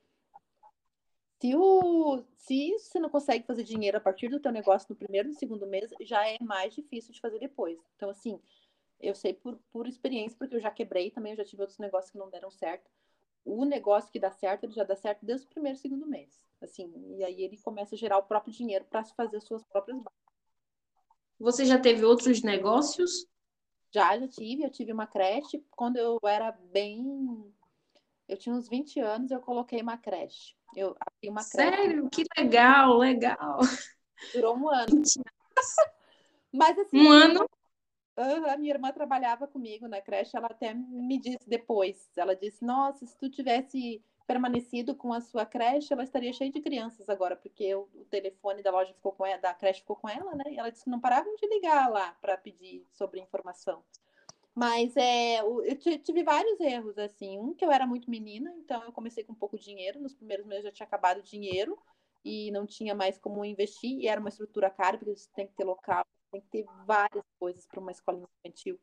se, 1.39 1.55
o, 1.55 2.23
se 2.37 2.73
você 2.73 2.99
não 2.99 3.09
consegue 3.09 3.45
fazer 3.45 3.63
dinheiro 3.63 3.97
a 3.97 4.01
partir 4.01 4.27
do 4.27 4.39
teu 4.39 4.51
negócio 4.51 4.87
no 4.89 4.95
primeiro 4.95 5.29
e 5.29 5.33
segundo 5.33 5.65
mês, 5.65 5.89
já 6.01 6.27
é 6.27 6.37
mais 6.41 6.73
difícil 6.73 7.13
de 7.13 7.21
fazer 7.21 7.39
depois. 7.39 7.79
Então, 7.95 8.09
assim, 8.09 8.39
eu 8.99 9.15
sei 9.15 9.33
por, 9.33 9.57
por 9.71 9.87
experiência, 9.87 10.37
porque 10.37 10.55
eu 10.55 10.59
já 10.59 10.69
quebrei 10.69 11.09
também, 11.11 11.31
eu 11.31 11.37
já 11.37 11.45
tive 11.45 11.61
outros 11.61 11.79
negócios 11.79 12.11
que 12.11 12.17
não 12.17 12.29
deram 12.29 12.51
certo. 12.51 12.89
O 13.45 13.63
negócio 13.63 14.11
que 14.11 14.19
dá 14.19 14.31
certo, 14.31 14.65
ele 14.65 14.73
já 14.73 14.83
dá 14.83 14.95
certo 14.95 15.25
desde 15.25 15.47
o 15.47 15.49
primeiro 15.49 15.77
e 15.77 15.81
segundo 15.81 16.05
mês. 16.05 16.45
Assim, 16.61 16.91
e 17.17 17.23
aí 17.23 17.41
ele 17.41 17.57
começa 17.57 17.95
a 17.95 17.97
gerar 17.97 18.17
o 18.17 18.23
próprio 18.23 18.53
dinheiro 18.53 18.85
para 18.89 19.03
fazer 19.05 19.37
as 19.37 19.45
suas 19.45 19.63
próprias 19.63 19.97
bases. 19.97 20.19
Você 21.39 21.63
já 21.63 21.79
teve 21.79 22.03
outros 22.03 22.43
negócios? 22.43 23.25
Já, 23.91 24.19
já 24.19 24.27
tive. 24.27 24.63
Eu 24.63 24.69
tive 24.69 24.91
uma 24.91 25.07
creche. 25.07 25.63
Quando 25.71 25.95
eu 25.95 26.19
era 26.23 26.51
bem. 26.51 27.53
Eu 28.29 28.37
tinha 28.37 28.53
uns 28.53 28.69
20 28.69 28.99
anos, 28.99 29.31
eu 29.31 29.41
coloquei 29.41 29.81
uma 29.81 29.97
creche. 29.97 30.55
Eu 30.75 30.95
abri 30.99 31.29
uma 31.29 31.43
creche. 31.43 31.75
Sério? 31.75 32.09
Que 32.11 32.23
legal, 32.37 32.95
legal. 32.95 33.59
Durou 34.31 34.55
um 34.55 34.69
ano. 34.69 35.01
Mas 36.53 36.77
assim. 36.77 37.07
Um 37.07 37.11
ano? 37.11 37.49
A 38.15 38.57
minha 38.57 38.73
irmã 38.73 38.91
trabalhava 38.91 39.47
comigo 39.47 39.87
na 39.87 40.01
creche, 40.01 40.35
ela 40.35 40.47
até 40.47 40.73
me 40.73 41.19
disse 41.19 41.49
depois. 41.49 42.11
Ela 42.15 42.35
disse: 42.35 42.63
Nossa, 42.63 43.05
se 43.07 43.17
tu 43.17 43.29
tivesse 43.29 44.03
permanecido 44.27 44.93
com 44.93 45.11
a 45.11 45.21
sua 45.21 45.43
creche, 45.43 45.91
ela 45.91 46.03
estaria 46.03 46.31
cheia 46.31 46.51
de 46.51 46.61
crianças 46.61 47.09
agora, 47.09 47.35
porque 47.35 47.73
o, 47.73 47.89
o 47.95 48.05
telefone 48.05 48.61
da 48.61 48.69
loja 48.69 48.93
ficou 48.93 49.11
com 49.11 49.25
ela, 49.25 49.41
da 49.41 49.55
creche 49.55 49.79
ficou 49.79 49.95
com 49.95 50.07
ela, 50.07 50.35
né? 50.35 50.43
E 50.51 50.59
ela 50.59 50.69
disse 50.69 50.83
que 50.83 50.89
não 50.89 50.99
paravam 50.99 51.33
de 51.35 51.47
ligar 51.47 51.89
lá 51.89 52.15
para 52.21 52.37
pedir 52.37 52.85
sobre 52.91 53.19
informação. 53.19 53.83
Mas 54.59 54.91
é, 54.97 55.39
eu 55.39 55.63
tive 56.03 56.21
vários 56.21 56.59
erros, 56.59 56.97
assim. 56.97 57.39
Um 57.39 57.53
que 57.53 57.63
eu 57.63 57.71
era 57.71 57.87
muito 57.87 58.09
menina, 58.09 58.53
então 58.57 58.83
eu 58.83 58.91
comecei 58.91 59.23
com 59.23 59.33
pouco 59.33 59.57
dinheiro. 59.57 60.01
Nos 60.01 60.13
primeiros 60.13 60.45
meses 60.45 60.65
já 60.65 60.71
tinha 60.73 60.85
acabado 60.85 61.19
o 61.19 61.23
dinheiro 61.23 61.79
e 62.25 62.51
não 62.51 62.65
tinha 62.65 62.93
mais 62.93 63.17
como 63.17 63.45
investir. 63.45 64.01
E 64.01 64.07
era 64.09 64.19
uma 64.19 64.27
estrutura 64.27 64.69
cara, 64.69 64.97
porque 64.97 65.15
você 65.15 65.29
tem 65.33 65.47
que 65.47 65.53
ter 65.53 65.63
local, 65.63 66.05
tem 66.29 66.41
que 66.41 66.49
ter 66.49 66.65
várias 66.85 67.23
coisas 67.39 67.65
para 67.65 67.79
uma 67.79 67.93
escola 67.93 68.21
infantil. 68.43 68.77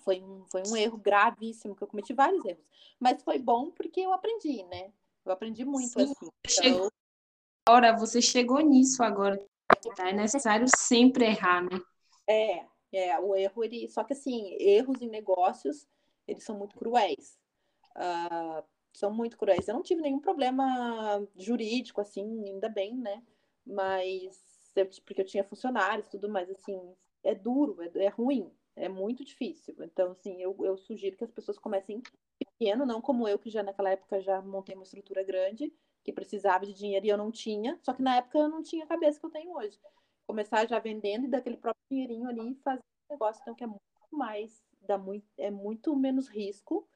Foi 0.00 0.18
um, 0.22 0.46
foi 0.50 0.62
um 0.66 0.74
erro 0.74 0.96
gravíssimo, 0.96 1.76
que 1.76 1.82
eu 1.82 1.88
cometi 1.88 2.14
vários 2.14 2.42
erros. 2.42 2.64
Mas 2.98 3.22
foi 3.22 3.38
bom 3.38 3.70
porque 3.70 4.00
eu 4.00 4.14
aprendi, 4.14 4.62
né? 4.62 4.94
Eu 5.26 5.32
aprendi 5.32 5.62
muito 5.62 5.92
Sim, 5.92 6.04
assim. 6.04 6.28
Então... 6.58 6.90
Agora, 7.68 7.94
você 7.94 8.22
chegou 8.22 8.60
nisso 8.60 9.02
agora. 9.02 9.36
Tá? 9.94 10.08
É 10.08 10.12
necessário 10.14 10.66
sempre 10.74 11.26
errar, 11.26 11.60
né? 11.60 11.78
É, 12.26 12.64
é, 12.92 13.18
o 13.18 13.34
erro, 13.34 13.64
ele. 13.64 13.88
Só 13.88 14.04
que 14.04 14.12
assim, 14.12 14.56
erros 14.60 15.00
em 15.00 15.08
negócios, 15.08 15.86
eles 16.26 16.44
são 16.44 16.56
muito 16.56 16.76
cruéis. 16.76 17.38
Uh, 17.96 18.64
são 18.92 19.12
muito 19.12 19.36
cruéis. 19.36 19.68
Eu 19.68 19.74
não 19.74 19.82
tive 19.82 20.00
nenhum 20.02 20.20
problema 20.20 21.26
jurídico, 21.36 22.00
assim, 22.00 22.22
ainda 22.48 22.68
bem, 22.68 22.96
né? 22.96 23.22
Mas 23.64 24.72
eu, 24.74 24.86
porque 25.04 25.20
eu 25.20 25.26
tinha 25.26 25.44
funcionários, 25.44 26.08
tudo 26.08 26.28
mais, 26.28 26.50
assim, 26.50 26.78
é 27.22 27.34
duro, 27.34 27.82
é, 27.82 28.04
é 28.04 28.08
ruim, 28.08 28.50
é 28.74 28.88
muito 28.88 29.24
difícil. 29.24 29.74
Então, 29.80 30.12
assim, 30.12 30.40
eu, 30.42 30.56
eu 30.64 30.76
sugiro 30.76 31.16
que 31.16 31.24
as 31.24 31.30
pessoas 31.30 31.58
comecem 31.58 32.02
pequeno, 32.38 32.86
não 32.86 33.00
como 33.00 33.28
eu, 33.28 33.38
que 33.38 33.50
já 33.50 33.62
naquela 33.62 33.90
época 33.90 34.20
já 34.20 34.40
montei 34.40 34.74
uma 34.74 34.84
estrutura 34.84 35.22
grande, 35.22 35.72
que 36.04 36.12
precisava 36.12 36.64
de 36.64 36.72
dinheiro 36.72 37.06
e 37.06 37.08
eu 37.08 37.18
não 37.18 37.32
tinha, 37.32 37.78
só 37.82 37.92
que 37.92 38.02
na 38.02 38.16
época 38.16 38.38
eu 38.38 38.48
não 38.48 38.62
tinha 38.62 38.84
a 38.84 38.88
cabeça 38.88 39.18
que 39.18 39.26
eu 39.26 39.30
tenho 39.30 39.52
hoje 39.52 39.78
começar 40.26 40.66
já 40.66 40.78
vendendo 40.78 41.26
e 41.26 41.28
daquele 41.28 41.56
próprio 41.56 41.82
dinheirinho 41.90 42.28
ali 42.28 42.54
fazer 42.56 42.82
um 43.10 43.14
negócio 43.14 43.40
então 43.42 43.54
que 43.54 43.64
é 43.64 43.66
muito 43.66 43.82
mais 44.10 44.64
dá 44.82 44.98
muito 44.98 45.26
é 45.38 45.50
muito 45.50 45.94
menos 45.96 46.28
risco 46.28 46.88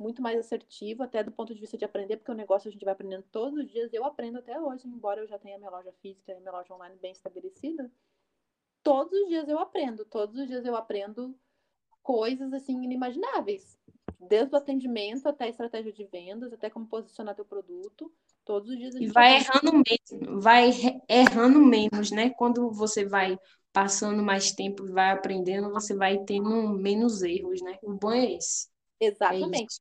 muito 0.00 0.22
mais 0.22 0.38
assertivo, 0.38 1.02
até 1.02 1.22
do 1.22 1.30
ponto 1.30 1.54
de 1.54 1.60
vista 1.60 1.76
de 1.76 1.84
aprender, 1.84 2.16
porque 2.16 2.32
o 2.32 2.34
negócio 2.34 2.68
a 2.68 2.72
gente 2.72 2.84
vai 2.84 2.92
aprendendo 2.92 3.24
todos 3.30 3.58
os 3.58 3.70
dias. 3.70 3.92
Eu 3.92 4.04
aprendo 4.04 4.38
até 4.38 4.58
hoje, 4.58 4.88
embora 4.88 5.20
eu 5.20 5.26
já 5.26 5.38
tenha 5.38 5.58
minha 5.58 5.70
loja 5.70 5.92
física 6.00 6.32
e 6.32 6.40
minha 6.40 6.50
loja 6.50 6.74
online 6.74 6.96
bem 6.96 7.12
estabelecida. 7.12 7.92
Todos 8.82 9.12
os 9.12 9.28
dias 9.28 9.46
eu 9.46 9.58
aprendo, 9.58 10.06
todos 10.06 10.36
os 10.36 10.46
dias 10.46 10.64
eu 10.64 10.74
aprendo 10.74 11.38
coisas 12.02 12.52
assim 12.54 12.82
inimagináveis. 12.82 13.78
Desde 14.28 14.54
o 14.54 14.58
atendimento 14.58 15.26
até 15.26 15.44
a 15.44 15.48
estratégia 15.48 15.92
de 15.92 16.04
vendas, 16.04 16.52
até 16.52 16.68
como 16.68 16.86
posicionar 16.86 17.34
teu 17.34 17.44
produto. 17.44 18.12
Todos 18.44 18.68
os 18.70 18.76
dias 18.76 18.94
a 18.94 18.98
gente 18.98 19.08
E 19.08 19.12
vai 19.12 19.36
errando 19.36 19.72
menos, 19.72 20.42
vai 20.42 20.70
errando 21.08 21.58
menos, 21.60 22.10
né? 22.10 22.30
Quando 22.30 22.70
você 22.70 23.04
vai 23.04 23.38
passando 23.72 24.22
mais 24.22 24.52
tempo 24.52 24.86
e 24.86 24.92
vai 24.92 25.10
aprendendo, 25.10 25.70
você 25.70 25.94
vai 25.94 26.18
tendo 26.24 26.68
menos 26.70 27.22
erros, 27.22 27.62
né? 27.62 27.78
O 27.82 27.94
bom 27.94 28.12
é 28.12 28.32
esse. 28.32 28.68
Exatamente. 29.00 29.80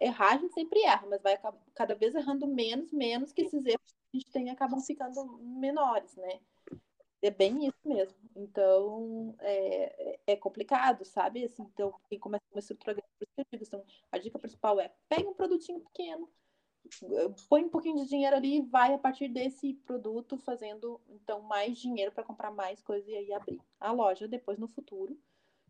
É 0.00 0.06
errar 0.06 0.34
a 0.34 0.38
gente 0.38 0.52
sempre 0.52 0.80
erra, 0.82 1.06
mas 1.08 1.22
vai 1.22 1.38
cada 1.74 1.94
vez 1.94 2.14
errando 2.14 2.46
menos, 2.46 2.92
menos 2.92 3.32
que 3.32 3.42
esses 3.42 3.64
erros 3.64 3.92
que 3.92 4.16
a 4.16 4.18
gente 4.18 4.30
tem 4.30 4.50
acabam 4.50 4.80
ficando 4.80 5.38
menores, 5.38 6.14
né? 6.16 6.40
É 7.22 7.30
bem 7.30 7.66
isso 7.66 7.78
mesmo. 7.84 8.18
Então, 8.34 9.34
é, 9.38 10.18
é 10.26 10.36
complicado, 10.36 11.04
sabe? 11.04 11.44
Assim, 11.44 11.62
então, 11.62 11.94
quem 12.08 12.18
começa 12.18 12.44
uma 12.50 12.58
estrutura 12.58 12.94
digo, 12.94 13.06
então, 13.52 13.84
a 14.10 14.18
dica 14.18 14.38
principal 14.38 14.80
é 14.80 14.92
pega 15.08 15.28
um 15.28 15.34
produtinho 15.34 15.80
pequeno, 15.80 16.28
põe 17.48 17.64
um 17.64 17.68
pouquinho 17.68 18.02
de 18.02 18.08
dinheiro 18.08 18.36
ali 18.36 18.56
e 18.56 18.62
vai 18.62 18.92
a 18.92 18.98
partir 18.98 19.28
desse 19.28 19.74
produto 19.74 20.36
fazendo 20.36 21.00
então 21.08 21.40
mais 21.42 21.78
dinheiro 21.78 22.10
para 22.12 22.24
comprar 22.24 22.50
mais 22.50 22.82
coisas 22.82 23.08
e 23.08 23.14
aí 23.14 23.32
abrir 23.32 23.60
a 23.78 23.92
loja 23.92 24.26
depois 24.26 24.58
no 24.58 24.68
futuro 24.68 25.16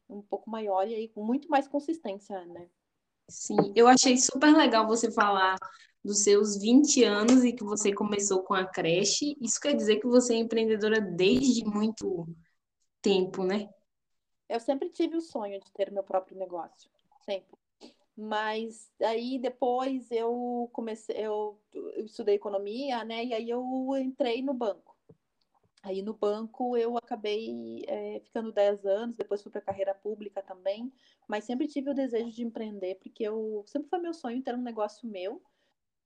um 0.09 0.23
pouco 0.23 0.50
maior 0.50 0.88
e 0.88 0.94
aí 0.94 1.09
com 1.09 1.25
muito 1.25 1.49
mais 1.49 1.68
consistência, 1.68 2.44
né? 2.47 2.68
Sim, 3.28 3.73
eu 3.75 3.88
achei 3.88 4.16
super 4.18 4.54
legal 4.54 4.87
você 4.87 5.11
falar 5.11 5.56
dos 6.04 6.23
seus 6.25 6.56
20 6.56 7.04
anos 7.04 7.44
e 7.44 7.52
que 7.52 7.62
você 7.62 7.92
começou 7.92 8.42
com 8.42 8.54
a 8.54 8.66
creche. 8.66 9.37
Isso 9.40 9.61
quer 9.61 9.75
dizer 9.75 10.00
que 10.00 10.06
você 10.06 10.35
é 10.35 10.38
empreendedora 10.38 11.00
desde 11.00 11.64
muito 11.64 12.26
tempo, 13.00 13.44
né? 13.44 13.68
Eu 14.49 14.61
sempre 14.61 14.90
tive 14.90 15.16
o 15.16 15.21
sonho 15.21 15.61
de 15.61 15.71
ter 15.73 15.90
meu 15.90 16.02
próprio 16.02 16.37
negócio, 16.37 16.90
sempre. 17.25 17.59
Mas 18.16 18.90
aí 19.00 19.38
depois 19.38 20.11
eu 20.11 20.68
comecei, 20.73 21.16
eu, 21.16 21.59
eu 21.73 22.04
estudei 22.04 22.35
economia, 22.35 23.04
né? 23.04 23.25
E 23.25 23.32
aí 23.32 23.49
eu 23.49 23.64
entrei 23.97 24.42
no 24.42 24.52
banco. 24.52 24.92
Aí 25.82 26.00
no 26.00 26.14
banco 26.14 26.76
eu 26.76 26.97
acabei 26.97 27.85
é, 27.88 28.21
ficando 28.21 28.52
10 28.52 28.87
anos, 28.87 29.16
depois 29.16 29.42
fui 29.42 29.50
para 29.50 29.61
carreira 29.61 29.92
pública 29.92 30.40
também, 30.40 30.92
mas 31.26 31.44
sempre 31.44 31.66
tive 31.66 31.90
o 31.90 31.94
desejo 31.94 32.30
de 32.30 32.44
empreender, 32.44 32.97
porque 32.97 33.25
eu 33.25 33.64
sempre 33.66 33.88
foi 33.88 33.99
meu 33.99 34.14
sonho 34.14 34.42
ter 34.42 34.54
um 34.54 34.62
negócio 34.62 35.09
meu, 35.09 35.42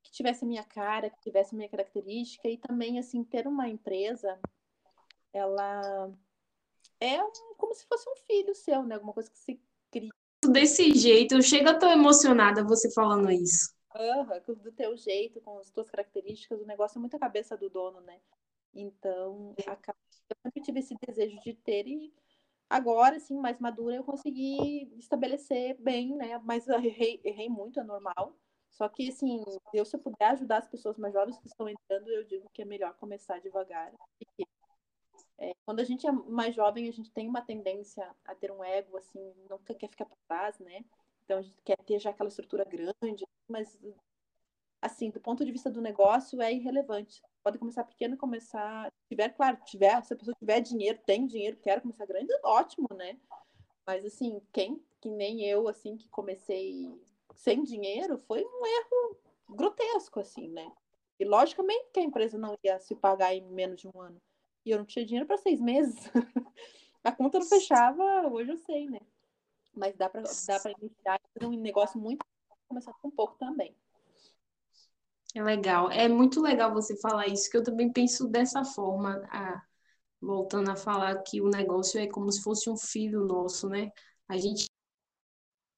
que 0.07 0.13
tivesse 0.13 0.45
a 0.45 0.49
minha 0.49 0.65
cara, 0.65 1.11
que 1.11 1.21
tivesse 1.21 1.55
a 1.55 1.57
minha 1.57 1.69
característica, 1.69 2.49
e 2.49 2.57
também 2.57 2.99
assim, 2.99 3.25
ter 3.25 3.47
uma 3.47 3.69
empresa, 3.69 4.39
ela 5.33 6.11
é 7.01 7.19
como 7.57 7.75
se 7.75 7.87
fosse 7.87 8.09
um 8.09 8.17
filho 8.27 8.55
seu, 8.55 8.83
né? 8.83 8.95
Alguma 8.95 9.13
coisa 9.13 9.31
que 9.31 9.39
se 9.39 9.61
cria 9.91 10.11
desse 10.45 10.95
jeito. 10.95 11.35
Eu 11.35 11.43
chego 11.43 11.79
tão 11.79 11.91
emocionada 11.91 12.65
você 12.65 12.91
falando 12.93 13.31
isso. 13.31 13.75
Uhum, 13.95 14.55
do 14.63 14.73
teu 14.73 14.97
jeito, 14.97 15.41
com 15.41 15.59
as 15.59 15.71
tuas 15.71 15.91
características, 15.91 16.61
o 16.61 16.67
negócio 16.67 16.99
é 16.99 17.01
muito 17.01 17.17
a 17.17 17.21
cabeça 17.21 17.57
do 17.57 17.71
dono, 17.71 18.01
né? 18.03 18.21
Então, 18.75 19.55
a, 19.67 19.73
eu 19.73 20.37
sempre 20.43 20.61
tive 20.61 20.81
esse 20.81 20.95
desejo 21.07 21.41
de 21.41 21.55
ter 21.55 21.87
e 21.87 22.13
agora, 22.69 23.17
assim, 23.17 23.39
mais 23.39 23.59
madura, 23.59 23.97
eu 23.97 24.05
consegui 24.05 24.93
estabelecer 24.99 25.77
bem, 25.81 26.15
né? 26.15 26.39
Mas 26.45 26.69
errei, 26.69 27.21
errei 27.25 27.49
muito, 27.49 27.81
é 27.81 27.85
normal. 27.85 28.37
Só 28.77 28.87
que, 28.91 29.09
assim, 29.09 29.43
eu, 29.73 29.87
se 29.87 29.97
eu 29.97 30.01
puder 30.01 30.33
ajudar 30.33 30.59
as 30.59 30.69
pessoas 30.69 30.99
mais 30.99 31.15
jovens 31.15 31.39
que 31.39 31.47
estão 31.47 31.67
entrando, 31.67 32.09
eu 32.09 32.25
digo 32.25 32.47
que 32.53 32.61
é 32.61 32.65
melhor 32.67 32.93
começar 32.99 33.41
devagar. 33.41 33.91
Porque 34.19 34.47
é, 35.39 35.55
quando 35.65 35.81
a 35.81 35.85
gente 35.85 36.07
é 36.07 36.13
mais 36.13 36.55
jovem, 36.55 36.87
a 36.87 36.93
gente 36.93 37.11
tem 37.11 37.27
uma 37.27 37.41
tendência 37.41 38.07
a 38.27 38.35
ter 38.35 38.53
um 38.53 38.63
ego, 38.63 38.99
assim, 38.99 39.33
não 39.49 39.59
quer 39.59 39.89
ficar 39.89 40.05
para 40.05 40.19
trás, 40.29 40.59
né? 40.59 40.85
Então 41.25 41.39
a 41.39 41.43
gente 41.43 41.57
quer 41.65 41.79
ter 41.79 41.99
já 41.99 42.11
aquela 42.11 42.29
estrutura 42.29 42.65
grande, 42.65 43.25
mas, 43.49 43.81
assim, 44.83 45.09
do 45.09 45.21
ponto 45.23 45.43
de 45.43 45.53
vista 45.53 45.71
do 45.71 45.81
negócio, 45.81 46.43
é 46.43 46.53
irrelevante. 46.53 47.23
Pode 47.43 47.59
começar 47.59 47.83
pequeno, 47.83 48.15
começar. 48.19 48.93
Tiver, 49.09 49.31
claro, 49.31 49.57
tiver, 49.65 50.05
se 50.05 50.13
a 50.13 50.17
pessoa 50.17 50.37
tiver 50.39 50.61
dinheiro, 50.61 51.01
tem 51.07 51.27
dinheiro, 51.27 51.57
quer 51.57 51.81
começar 51.81 52.05
grande, 52.05 52.31
ótimo, 52.45 52.89
né? 52.95 53.19
Mas, 53.87 54.05
assim, 54.05 54.39
quem, 54.53 54.85
que 55.01 55.09
nem 55.09 55.47
eu, 55.47 55.67
assim, 55.67 55.97
que 55.97 56.11
comecei 56.11 56.93
sem 57.37 57.63
dinheiro, 57.63 58.19
foi 58.19 58.45
um 58.45 58.67
erro 58.67 59.17
grotesco, 59.49 60.21
assim, 60.21 60.49
né? 60.49 60.71
E 61.19 61.25
logicamente 61.25 61.91
que 61.93 62.01
a 62.01 62.03
empresa 62.03 62.37
não 62.37 62.57
ia 62.63 62.79
se 62.81 62.95
pagar 62.95 63.35
em 63.35 63.43
menos 63.43 63.81
de 63.81 63.89
um 63.89 64.01
ano 64.01 64.21
e 64.65 64.71
eu 64.71 64.79
não 64.79 64.85
tinha 64.85 65.07
dinheiro 65.07 65.27
para 65.27 65.39
seis 65.39 65.61
meses. 65.61 65.97
a 67.05 67.13
conta 67.13 67.39
não 67.39 67.47
fechava, 67.47 68.29
hoje 68.29 68.51
eu 68.51 68.59
sei, 68.59 68.91
né? 68.91 69.01
Mas 69.75 69.95
dá 69.95 70.09
para 70.09 70.23
dá 70.23 70.73
iniciar 70.81 71.21
um 71.43 71.51
negócio 71.51 72.01
muito 72.01 72.25
começar 72.69 72.93
com 72.95 73.11
pouco 73.11 73.37
também. 73.39 73.75
É 75.35 75.43
legal, 75.43 75.91
é 75.91 76.09
muito 76.09 76.41
legal 76.41 76.73
você 76.73 76.97
falar 76.97 77.29
isso, 77.29 77.51
que 77.51 77.57
eu 77.57 77.63
também 77.63 77.93
penso 77.93 78.27
dessa 78.27 78.65
forma, 78.65 79.23
a, 79.31 79.63
voltando 80.21 80.71
a 80.71 80.77
falar 80.77 81.23
que 81.23 81.41
o 81.41 81.49
negócio 81.49 82.01
é 82.01 82.07
como 82.07 82.33
se 82.33 82.43
fosse 82.43 82.71
um 82.71 82.77
filho 82.77 83.25
nosso, 83.25 83.69
né? 83.69 83.91
A 84.27 84.37
gente 84.39 84.67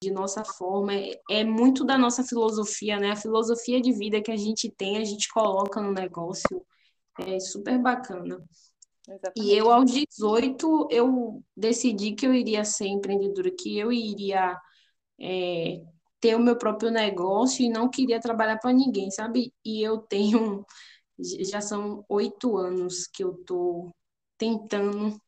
de 0.01 0.11
nossa 0.11 0.43
forma, 0.45 0.93
é, 0.93 1.19
é 1.29 1.43
muito 1.43 1.83
da 1.83 1.97
nossa 1.97 2.23
filosofia, 2.23 2.99
né? 2.99 3.11
A 3.11 3.15
filosofia 3.15 3.81
de 3.81 3.91
vida 3.91 4.21
que 4.21 4.31
a 4.31 4.37
gente 4.37 4.71
tem, 4.71 4.97
a 4.97 5.03
gente 5.03 5.27
coloca 5.29 5.81
no 5.81 5.91
negócio. 5.91 6.65
É 7.19 7.39
super 7.39 7.77
bacana. 7.81 8.41
Exatamente. 9.07 9.33
E 9.35 9.57
eu, 9.57 9.71
aos 9.71 9.91
18, 9.91 10.87
eu 10.89 11.43
decidi 11.55 12.13
que 12.13 12.25
eu 12.25 12.33
iria 12.33 12.63
ser 12.63 12.87
empreendedora, 12.87 13.51
que 13.51 13.77
eu 13.77 13.91
iria 13.91 14.57
é, 15.19 15.81
ter 16.21 16.35
o 16.35 16.39
meu 16.39 16.57
próprio 16.57 16.91
negócio 16.91 17.65
e 17.65 17.69
não 17.69 17.89
queria 17.89 18.21
trabalhar 18.21 18.57
para 18.57 18.71
ninguém, 18.71 19.11
sabe? 19.11 19.53
E 19.65 19.81
eu 19.81 19.97
tenho, 19.97 20.65
já 21.19 21.59
são 21.59 22.05
oito 22.07 22.57
anos 22.57 23.05
que 23.05 23.23
eu 23.23 23.33
estou 23.33 23.91
tentando 24.37 25.19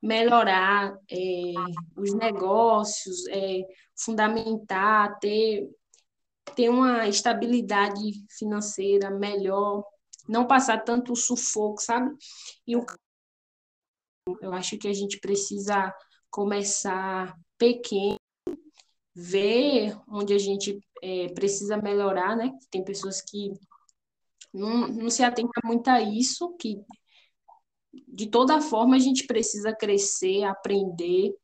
melhorar 0.00 0.96
é, 1.10 1.52
os 1.96 2.14
negócios, 2.14 3.26
é, 3.28 3.62
fundamentar, 4.04 5.18
ter, 5.18 5.68
ter 6.54 6.68
uma 6.68 7.08
estabilidade 7.08 8.24
financeira 8.38 9.10
melhor, 9.10 9.84
não 10.28 10.46
passar 10.46 10.78
tanto 10.84 11.16
sufoco, 11.16 11.80
sabe? 11.80 12.14
E 12.66 12.76
o 12.76 12.84
eu 14.40 14.52
acho 14.52 14.78
que 14.78 14.86
a 14.86 14.92
gente 14.92 15.18
precisa 15.18 15.92
começar 16.30 17.34
pequeno, 17.58 18.16
ver 19.14 19.96
onde 20.08 20.32
a 20.32 20.38
gente 20.38 20.78
é, 21.02 21.28
precisa 21.32 21.76
melhorar, 21.76 22.36
né? 22.36 22.52
Tem 22.70 22.84
pessoas 22.84 23.20
que 23.20 23.52
não, 24.52 24.88
não 24.88 25.10
se 25.10 25.22
atentam 25.22 25.62
muito 25.64 25.88
a 25.88 26.00
isso, 26.00 26.54
que 26.56 26.76
de 28.06 28.28
toda 28.28 28.60
forma 28.60 28.96
a 28.96 28.98
gente 28.98 29.26
precisa 29.26 29.74
crescer, 29.74 30.44
aprender. 30.44 31.34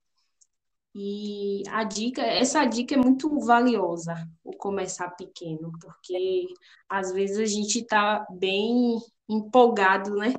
E 0.99 1.63
a 1.69 1.85
dica, 1.85 2.23
essa 2.23 2.65
dica 2.65 2.95
é 2.95 2.97
muito 2.97 3.39
valiosa, 3.41 4.15
o 4.43 4.57
começar 4.57 5.11
pequeno, 5.11 5.71
porque 5.79 6.47
às 6.89 7.13
vezes 7.13 7.37
a 7.37 7.45
gente 7.45 7.81
está 7.81 8.27
bem 8.31 8.99
empolgado, 9.29 10.15
né? 10.17 10.33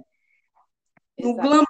No 1.19 1.35
glamour 1.35 1.67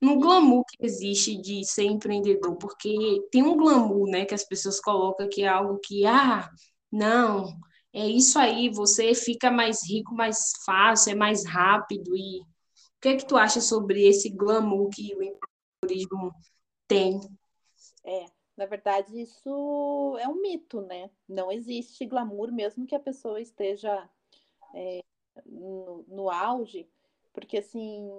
no 0.00 0.18
glamour 0.18 0.64
que 0.66 0.78
existe 0.86 1.36
de 1.36 1.62
ser 1.62 1.84
empreendedor, 1.84 2.56
porque 2.56 2.88
tem 3.30 3.42
um 3.42 3.54
glamour, 3.54 4.08
né, 4.08 4.24
que 4.24 4.34
as 4.34 4.44
pessoas 4.44 4.80
colocam 4.80 5.28
que 5.28 5.42
é 5.42 5.48
algo 5.48 5.78
que, 5.78 6.06
ah, 6.06 6.48
não, 6.90 7.54
é 7.92 8.08
isso 8.08 8.38
aí, 8.38 8.70
você 8.70 9.14
fica 9.14 9.50
mais 9.50 9.86
rico 9.86 10.14
mais 10.14 10.52
fácil, 10.64 11.12
é 11.12 11.14
mais 11.14 11.44
rápido 11.44 12.16
e 12.16 12.40
o 12.40 12.46
que 13.02 13.08
é 13.08 13.16
que 13.16 13.26
tu 13.26 13.36
acha 13.36 13.60
sobre 13.60 14.06
esse 14.08 14.30
glamour 14.30 14.88
que 14.88 15.14
o 15.14 15.22
empreendedorismo 15.22 16.32
tem? 16.88 17.20
É, 18.04 18.26
na 18.56 18.66
verdade, 18.66 19.20
isso 19.20 20.18
é 20.20 20.28
um 20.28 20.40
mito, 20.40 20.80
né? 20.82 21.10
Não 21.28 21.50
existe 21.50 22.06
glamour, 22.06 22.52
mesmo 22.52 22.86
que 22.86 22.94
a 22.94 23.00
pessoa 23.00 23.40
esteja 23.40 24.08
é, 24.74 25.02
no, 25.46 26.04
no 26.08 26.30
auge, 26.30 26.88
porque 27.32 27.58
assim, 27.58 28.10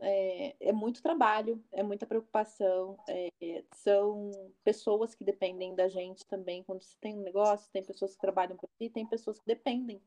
é, 0.00 0.56
é, 0.60 0.72
muito 0.72 1.02
trabalho, 1.02 1.62
é 1.72 1.82
muita 1.82 2.06
preocupação, 2.06 2.98
é, 3.08 3.64
são 3.74 4.30
pessoas 4.64 5.14
que 5.14 5.24
dependem 5.24 5.74
da 5.74 5.88
gente 5.88 6.24
também. 6.26 6.62
Quando 6.62 6.82
você 6.82 6.96
tem 7.00 7.18
um 7.18 7.22
negócio, 7.22 7.70
tem 7.72 7.84
pessoas 7.84 8.14
que 8.14 8.20
trabalham 8.20 8.56
por 8.56 8.68
si, 8.78 8.88
tem 8.88 9.06
pessoas 9.06 9.38
que 9.38 9.46
dependem. 9.46 10.00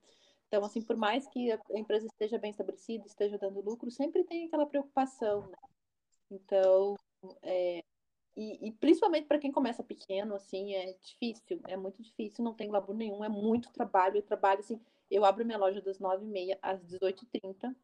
Então, 0.48 0.64
assim, 0.64 0.82
por 0.82 0.96
mais 0.96 1.28
que 1.28 1.52
a 1.52 1.60
empresa 1.74 2.06
esteja 2.06 2.38
bem 2.38 2.52
estabelecida, 2.52 3.06
esteja 3.08 3.38
dando 3.38 3.62
lucro, 3.62 3.90
sempre 3.90 4.24
tem 4.24 4.46
aquela 4.46 4.66
preocupação, 4.66 5.48
né? 5.48 5.58
Então, 6.30 6.96
é, 7.42 7.84
e, 8.36 8.68
e 8.68 8.72
principalmente 8.72 9.28
para 9.28 9.38
quem 9.38 9.52
começa 9.52 9.84
pequeno, 9.84 10.36
assim, 10.36 10.74
é 10.74 10.94
difícil, 11.02 11.62
é 11.68 11.78
muito 11.78 12.02
difícil, 12.02 12.44
não 12.44 12.54
tem 12.54 12.68
glamour 12.68 12.96
nenhum, 12.96 13.24
é 13.24 13.30
muito 13.30 13.72
trabalho. 13.72 14.18
Eu 14.18 14.24
trabalho 14.24 14.60
assim, 14.60 14.80
eu 15.10 15.24
abro 15.24 15.46
minha 15.46 15.58
loja 15.58 15.82
das 15.82 16.00
9h30 16.00 16.58
às 16.62 16.82
18h30, 16.84 17.76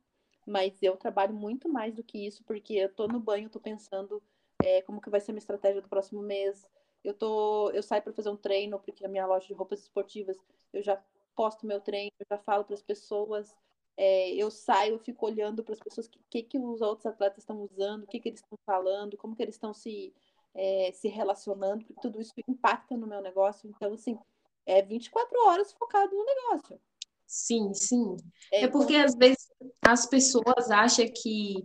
mas 0.48 0.82
eu 0.82 0.98
trabalho 0.98 1.34
muito 1.34 1.70
mais 1.70 1.94
do 1.94 2.03
que 2.03 2.25
isso, 2.25 2.44
porque 2.44 2.74
eu 2.74 2.89
tô 2.94 3.08
no 3.08 3.20
banho, 3.20 3.50
tô 3.50 3.60
pensando 3.60 4.22
é, 4.63 4.82
como 4.82 5.01
que 5.01 5.10
vai 5.10 5.20
ser 5.22 5.32
a 5.32 5.34
minha 5.34 5.39
estratégia 5.39 5.82
do 5.82 5.89
próximo 5.89 6.22
mês. 6.22 6.68
Eu 7.03 7.13
tô, 7.13 7.70
eu 7.72 7.84
saio 7.84 8.01
para 8.01 8.13
fazer 8.13 8.29
um 8.29 8.36
treino, 8.38 8.79
porque 8.79 9.06
a 9.06 9.10
minha 9.10 9.25
loja 9.25 9.48
de 9.48 9.53
roupas 9.53 9.82
esportivas, 9.82 10.38
eu 10.74 10.82
já 10.82 11.01
posto 11.36 11.65
meu 11.65 11.79
treino, 11.79 12.12
eu 12.20 12.25
já 12.29 12.38
falo 12.38 12.65
para 12.65 12.74
as 12.74 12.82
pessoas, 12.82 13.56
é, 13.96 14.32
eu 14.32 14.50
saio, 14.50 14.96
eu 14.96 15.00
fico 15.00 15.25
olhando 15.25 15.63
para 15.63 15.74
as 15.74 15.79
pessoas 15.79 16.08
o 16.08 16.10
que, 16.10 16.20
que, 16.29 16.44
que 16.44 16.58
os 16.58 16.82
outros 16.82 17.06
atletas 17.06 17.39
estão 17.44 17.62
usando, 17.62 18.03
o 18.03 18.08
que, 18.08 18.20
que 18.20 18.29
eles 18.29 18.39
estão 18.39 18.58
falando, 18.65 19.18
como 19.18 19.36
que 19.36 19.44
eles 19.44 19.56
estão 19.56 19.74
se, 19.74 20.13
é, 20.56 20.91
se 20.94 21.08
relacionando, 21.08 21.86
porque 21.86 22.01
tudo 22.01 22.22
isso 22.22 22.34
impacta 22.48 22.96
no 22.98 23.08
meu 23.08 23.22
negócio. 23.22 23.70
Então, 23.70 23.94
assim, 23.94 24.18
é 24.65 24.82
24 24.82 25.38
horas 25.46 25.72
focado 25.74 26.15
no 26.15 26.25
negócio. 26.25 26.79
Sim, 27.25 27.74
sim. 27.74 28.18
É, 28.51 28.63
é 28.63 28.68
porque 28.68 28.96
às 28.96 29.15
vezes 29.15 29.48
as 29.86 30.06
pessoas 30.08 30.72
acham 30.72 31.06
que 31.06 31.63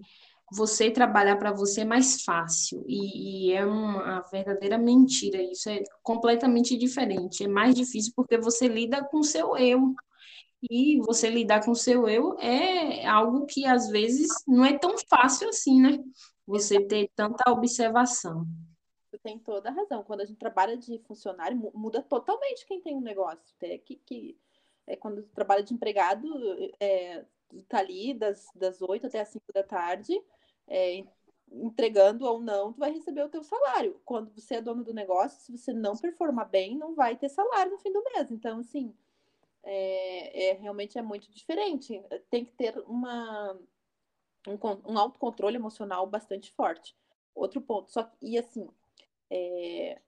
você 0.53 0.91
trabalhar 0.91 1.37
para 1.37 1.53
você 1.53 1.81
é 1.81 1.85
mais 1.85 2.23
fácil 2.23 2.85
e, 2.87 3.49
e, 3.49 3.53
é 3.53 3.65
uma 3.65 4.21
verdadeira 4.31 4.79
mentira. 4.79 5.43
Isso 5.43 5.69
é 5.71 5.83
completamente 6.03 6.77
diferente. 6.77 7.45
É 7.45 7.49
mais 7.49 7.75
difícil 7.75 8.13
porque 8.15 8.37
você 8.39 8.69
lida 8.69 9.03
com 9.05 9.21
o 9.21 9.25
seu 9.25 9.57
eu. 9.57 9.95
E 10.71 10.99
você 11.01 11.29
lidar 11.29 11.63
com 11.65 11.73
o 11.73 11.77
seu 11.77 12.09
eu 12.09 12.39
é 12.39 13.07
algo 13.07 13.45
que 13.45 13.67
às 13.67 13.89
vezes 13.89 14.29
não 14.47 14.65
é 14.65 14.79
tão 14.79 14.95
fácil 15.11 15.49
assim, 15.49 15.81
né? 15.81 15.99
Você 16.47 16.81
ter 16.87 17.11
tanta 17.15 17.51
observação. 17.51 18.47
Tem 19.25 19.39
toda 19.39 19.71
a 19.71 19.73
razão. 19.73 20.05
Quando 20.05 20.21
a 20.21 20.25
gente 20.27 20.39
trabalha 20.39 20.77
de 20.77 20.99
funcionário, 20.99 21.57
muda 21.75 22.03
totalmente 22.03 22.67
quem 22.67 22.79
tem 22.79 22.95
um 22.95 23.01
negócio. 23.01 23.55
Até 23.57 23.79
que, 23.79 23.97
que 23.97 24.39
é, 24.87 24.97
quando 24.97 25.23
trabalha 25.35 25.63
de 25.63 25.73
empregado, 25.73 26.29
é, 26.79 27.25
tá 27.67 27.79
ali 27.79 28.13
das, 28.13 28.47
das 28.55 28.83
8 28.83 29.07
até 29.07 29.23
as 29.23 29.29
5 29.31 29.51
da 29.51 29.63
tarde, 29.63 30.13
é, 30.69 31.03
entregando 31.51 32.27
ou 32.27 32.39
não, 32.39 32.71
tu 32.75 32.81
vai 32.81 32.93
receber 32.93 33.23
o 33.23 33.31
teu 33.31 33.43
salário. 33.43 33.99
Quando 34.05 34.31
você 34.31 34.57
é 34.57 34.61
dono 34.61 34.85
do 34.85 34.93
negócio, 34.93 35.41
se 35.41 35.51
você 35.57 35.73
não 35.73 35.97
performar 35.97 36.51
bem, 36.51 36.77
não 36.77 36.95
vai 36.95 37.17
ter 37.17 37.31
salário 37.31 37.73
no 37.73 37.79
fim 37.79 37.93
do 37.93 38.05
mês. 38.05 38.31
Então, 38.31 38.59
assim, 38.59 38.95
é, 39.63 40.51
é 40.51 40.53
realmente 40.53 40.99
é 40.99 41.03
muito 41.03 41.31
diferente. 41.31 41.99
Tem 42.29 42.45
que 42.45 42.53
ter 42.53 42.77
uma, 42.87 43.59
um, 44.47 44.93
um 44.93 44.99
autocontrole 44.99 45.57
emocional 45.57 46.07
bastante 46.07 46.53
forte. 46.53 46.95
Outro 47.35 47.63
ponto, 47.63 47.91
só 47.91 48.13
e 48.21 48.39
assim, 48.39 48.69
é, 49.31 50.01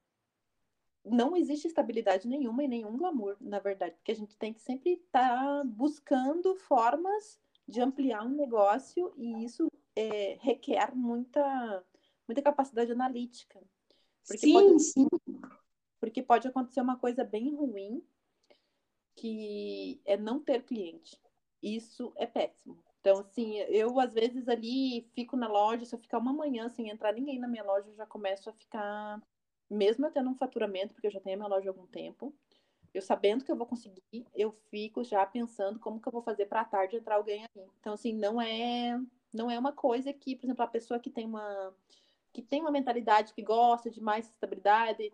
não 1.04 1.36
existe 1.36 1.66
estabilidade 1.66 2.26
nenhuma 2.26 2.64
e 2.64 2.68
nenhum 2.68 2.96
glamour, 2.96 3.36
na 3.40 3.58
verdade, 3.58 3.94
porque 3.96 4.12
a 4.12 4.16
gente 4.16 4.36
tem 4.36 4.52
que 4.52 4.60
sempre 4.60 4.94
estar 4.94 5.28
tá 5.28 5.64
buscando 5.64 6.54
formas 6.56 7.38
de 7.66 7.80
ampliar 7.80 8.24
um 8.24 8.34
negócio 8.34 9.12
e 9.16 9.44
isso 9.44 9.70
é, 9.94 10.36
requer 10.40 10.94
muita, 10.94 11.84
muita 12.26 12.42
capacidade 12.42 12.92
analítica. 12.92 13.60
Porque 14.26 14.46
sim, 14.46 14.52
pode, 14.52 14.82
sim. 14.82 15.08
Porque 16.00 16.22
pode 16.22 16.48
acontecer 16.48 16.80
uma 16.80 16.98
coisa 16.98 17.24
bem 17.24 17.54
ruim, 17.54 18.04
que 19.14 20.00
é 20.04 20.16
não 20.16 20.40
ter 20.40 20.64
cliente. 20.64 21.18
Isso 21.62 22.12
é 22.16 22.26
péssimo. 22.26 22.82
Então, 23.06 23.20
assim, 23.20 23.58
eu 23.68 24.00
às 24.00 24.12
vezes 24.12 24.48
ali 24.48 25.08
fico 25.14 25.36
na 25.36 25.46
loja, 25.46 25.84
se 25.84 25.94
eu 25.94 25.98
ficar 26.00 26.18
uma 26.18 26.32
manhã 26.32 26.68
sem 26.68 26.90
entrar 26.90 27.12
ninguém 27.12 27.38
na 27.38 27.46
minha 27.46 27.62
loja, 27.62 27.88
eu 27.88 27.94
já 27.94 28.04
começo 28.04 28.50
a 28.50 28.52
ficar 28.52 29.22
mesmo 29.70 30.04
eu 30.04 30.10
tendo 30.10 30.28
um 30.28 30.34
faturamento, 30.34 30.92
porque 30.92 31.06
eu 31.06 31.12
já 31.12 31.20
tenho 31.20 31.36
a 31.36 31.38
minha 31.38 31.48
loja 31.48 31.70
há 31.70 31.72
algum 31.72 31.86
tempo, 31.86 32.34
eu 32.92 33.00
sabendo 33.00 33.44
que 33.44 33.52
eu 33.52 33.54
vou 33.56 33.64
conseguir, 33.64 34.02
eu 34.34 34.50
fico 34.72 35.04
já 35.04 35.24
pensando 35.24 35.78
como 35.78 36.00
que 36.00 36.08
eu 36.08 36.12
vou 36.12 36.20
fazer 36.20 36.46
para 36.46 36.64
tarde 36.64 36.96
entrar 36.96 37.14
alguém 37.14 37.44
ali. 37.44 37.70
Então, 37.78 37.92
assim, 37.92 38.12
não 38.12 38.42
é 38.42 39.00
não 39.32 39.48
é 39.48 39.56
uma 39.56 39.72
coisa 39.72 40.12
que, 40.12 40.34
por 40.34 40.46
exemplo, 40.46 40.64
a 40.64 40.68
pessoa 40.68 40.98
que 40.98 41.10
tem 41.10 41.26
uma 41.26 41.72
que 42.32 42.42
tem 42.42 42.60
uma 42.60 42.72
mentalidade 42.72 43.32
que 43.34 43.42
gosta 43.42 43.88
de 43.88 44.00
mais 44.00 44.26
estabilidade, 44.26 45.12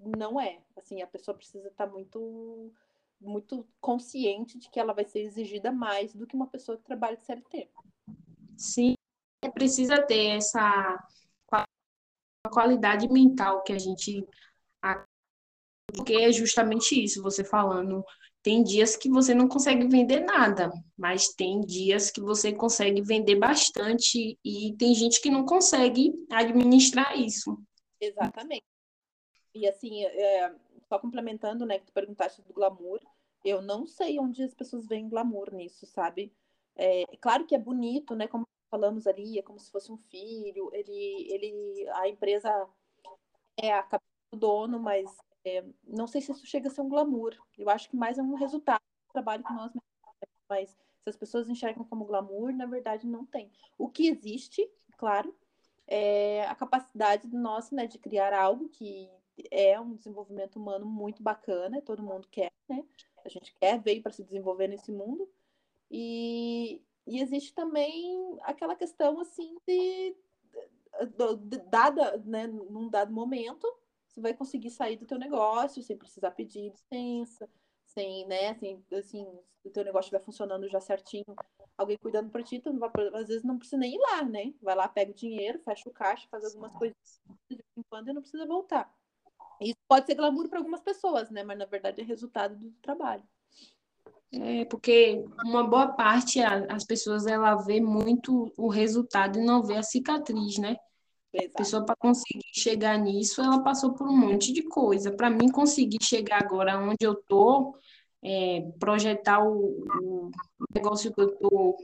não 0.00 0.40
é. 0.40 0.62
Assim, 0.74 1.02
a 1.02 1.06
pessoa 1.06 1.36
precisa 1.36 1.68
estar 1.68 1.86
tá 1.86 1.92
muito 1.92 2.72
muito 3.20 3.66
consciente 3.80 4.58
de 4.58 4.70
que 4.70 4.78
ela 4.78 4.92
vai 4.92 5.04
ser 5.04 5.20
exigida 5.20 5.72
mais 5.72 6.14
do 6.14 6.26
que 6.26 6.36
uma 6.36 6.46
pessoa 6.46 6.76
que 6.76 6.84
trabalha 6.84 7.16
de 7.16 7.24
CLT. 7.24 7.68
Sim, 8.56 8.94
precisa 9.54 10.02
ter 10.02 10.36
essa 10.36 10.98
qualidade 12.50 13.08
mental 13.08 13.62
que 13.62 13.72
a 13.72 13.78
gente. 13.78 14.26
Porque 15.94 16.14
é 16.14 16.32
justamente 16.32 17.02
isso, 17.02 17.22
você 17.22 17.42
falando. 17.42 18.04
Tem 18.42 18.62
dias 18.62 18.96
que 18.96 19.08
você 19.08 19.34
não 19.34 19.48
consegue 19.48 19.86
vender 19.88 20.20
nada, 20.20 20.70
mas 20.96 21.28
tem 21.28 21.60
dias 21.60 22.10
que 22.10 22.20
você 22.20 22.52
consegue 22.52 23.02
vender 23.02 23.36
bastante 23.36 24.38
e 24.44 24.76
tem 24.78 24.94
gente 24.94 25.20
que 25.20 25.30
não 25.30 25.44
consegue 25.44 26.12
administrar 26.30 27.18
isso. 27.18 27.58
Exatamente. 28.00 28.64
E 29.54 29.66
assim, 29.66 30.04
é, 30.04 30.54
só 30.88 30.98
complementando, 30.98 31.66
né, 31.66 31.78
que 31.78 31.86
tu 31.86 31.92
perguntaste 31.92 32.42
do 32.42 32.52
glamour, 32.52 33.00
eu 33.44 33.62
não 33.62 33.86
sei 33.86 34.18
onde 34.18 34.42
as 34.42 34.54
pessoas 34.54 34.86
veem 34.86 35.08
glamour 35.08 35.52
nisso, 35.52 35.86
sabe? 35.86 36.32
É, 36.74 37.04
claro 37.20 37.46
que 37.46 37.54
é 37.54 37.58
bonito, 37.58 38.14
né, 38.14 38.26
como 38.26 38.46
falamos 38.70 39.06
ali, 39.06 39.38
é 39.38 39.42
como 39.42 39.58
se 39.58 39.70
fosse 39.70 39.90
um 39.90 39.96
filho, 39.96 40.70
ele, 40.72 41.32
ele, 41.32 41.88
a 41.90 42.08
empresa 42.08 42.68
é 43.56 43.72
a 43.72 43.82
cabeça 43.82 44.04
do 44.32 44.38
dono, 44.38 44.78
mas 44.78 45.16
é, 45.44 45.64
não 45.84 46.06
sei 46.06 46.20
se 46.20 46.32
isso 46.32 46.46
chega 46.46 46.68
a 46.68 46.70
ser 46.70 46.82
um 46.82 46.88
glamour. 46.88 47.34
Eu 47.56 47.70
acho 47.70 47.88
que 47.88 47.96
mais 47.96 48.18
é 48.18 48.22
um 48.22 48.34
resultado 48.34 48.80
do 48.80 49.12
trabalho 49.12 49.44
que 49.44 49.52
nós 49.52 49.72
mas 50.48 50.70
se 50.70 51.10
as 51.10 51.16
pessoas 51.16 51.48
enxergam 51.48 51.84
como 51.84 52.06
glamour, 52.06 52.52
na 52.52 52.66
verdade 52.66 53.06
não 53.06 53.24
tem. 53.24 53.50
O 53.76 53.88
que 53.88 54.08
existe, 54.08 54.68
claro, 54.96 55.34
é 55.86 56.46
a 56.46 56.54
capacidade 56.54 57.28
nossa, 57.28 57.74
né, 57.74 57.86
de 57.86 57.98
criar 57.98 58.32
algo 58.32 58.68
que 58.68 59.10
é 59.50 59.78
um 59.80 59.94
desenvolvimento 59.94 60.56
humano 60.56 60.86
muito 60.86 61.22
bacana, 61.22 61.82
todo 61.82 62.02
mundo 62.02 62.28
quer, 62.30 62.52
né? 62.68 62.84
A 63.24 63.28
gente 63.28 63.54
quer, 63.54 63.80
veio 63.80 64.02
para 64.02 64.12
se 64.12 64.22
desenvolver 64.22 64.68
nesse 64.68 64.90
mundo. 64.90 65.28
E, 65.90 66.82
e 67.06 67.20
existe 67.20 67.54
também 67.54 68.38
aquela 68.42 68.74
questão 68.76 69.20
assim 69.20 69.56
de, 69.66 70.16
de, 71.06 71.36
de, 71.36 71.58
dada, 71.70 72.18
né, 72.24 72.46
num 72.46 72.88
dado 72.88 73.12
momento, 73.12 73.66
você 74.06 74.20
vai 74.20 74.34
conseguir 74.34 74.70
sair 74.70 74.96
do 74.96 75.06
teu 75.06 75.18
negócio 75.18 75.82
sem 75.82 75.96
precisar 75.96 76.32
pedir 76.32 76.70
licença, 76.70 77.48
sem, 77.84 78.26
né, 78.26 78.54
sem, 78.54 78.84
assim, 78.92 79.26
se 79.62 79.68
o 79.68 79.70
teu 79.70 79.84
negócio 79.84 80.06
estiver 80.06 80.24
funcionando 80.24 80.68
já 80.68 80.80
certinho, 80.80 81.24
alguém 81.76 81.96
cuidando 81.96 82.30
para 82.30 82.42
ti, 82.42 82.58
tu 82.58 82.72
não 82.72 82.80
vai, 82.80 82.90
às 83.14 83.28
vezes 83.28 83.44
não 83.44 83.58
precisa 83.58 83.78
nem 83.78 83.94
ir 83.94 83.98
lá, 83.98 84.24
né? 84.24 84.52
Vai 84.60 84.74
lá, 84.74 84.88
pega 84.88 85.12
o 85.12 85.14
dinheiro, 85.14 85.60
fecha 85.60 85.88
o 85.88 85.92
caixa, 85.92 86.26
faz 86.28 86.44
algumas 86.44 86.74
coisas 86.74 86.96
de 87.48 87.56
vez 87.56 87.68
em 87.76 87.82
quando 87.88 88.08
e 88.08 88.12
não 88.12 88.20
precisa 88.20 88.46
voltar. 88.46 88.92
Isso 89.60 89.78
pode 89.88 90.06
ser 90.06 90.14
glamour 90.14 90.48
para 90.48 90.58
algumas 90.58 90.80
pessoas, 90.80 91.30
né? 91.30 91.42
Mas 91.42 91.58
na 91.58 91.66
verdade 91.66 92.00
é 92.00 92.04
resultado 92.04 92.56
do 92.56 92.70
trabalho. 92.82 93.22
É, 94.30 94.64
porque 94.66 95.24
uma 95.44 95.64
boa 95.64 95.88
parte, 95.88 96.40
as 96.40 96.84
pessoas, 96.84 97.26
ela 97.26 97.54
vê 97.56 97.80
muito 97.80 98.52
o 98.58 98.68
resultado 98.68 99.38
e 99.38 99.44
não 99.44 99.62
vê 99.62 99.76
a 99.76 99.82
cicatriz, 99.82 100.58
né? 100.58 100.76
Exato. 101.32 101.52
A 101.54 101.58
pessoa, 101.58 101.84
para 101.84 101.96
conseguir 101.96 102.50
chegar 102.52 102.98
nisso, 102.98 103.40
ela 103.40 103.62
passou 103.62 103.94
por 103.94 104.06
um 104.06 104.16
monte 104.16 104.52
de 104.52 104.62
coisa. 104.62 105.12
Para 105.12 105.30
mim, 105.30 105.50
conseguir 105.50 106.02
chegar 106.02 106.42
agora 106.42 106.78
onde 106.78 107.04
eu 107.06 107.14
tô, 107.14 107.74
é, 108.22 108.70
projetar 108.78 109.42
o, 109.42 109.84
o, 110.02 110.30
negócio 110.74 111.12
que 111.12 111.20
eu 111.20 111.34
tô 111.36 111.76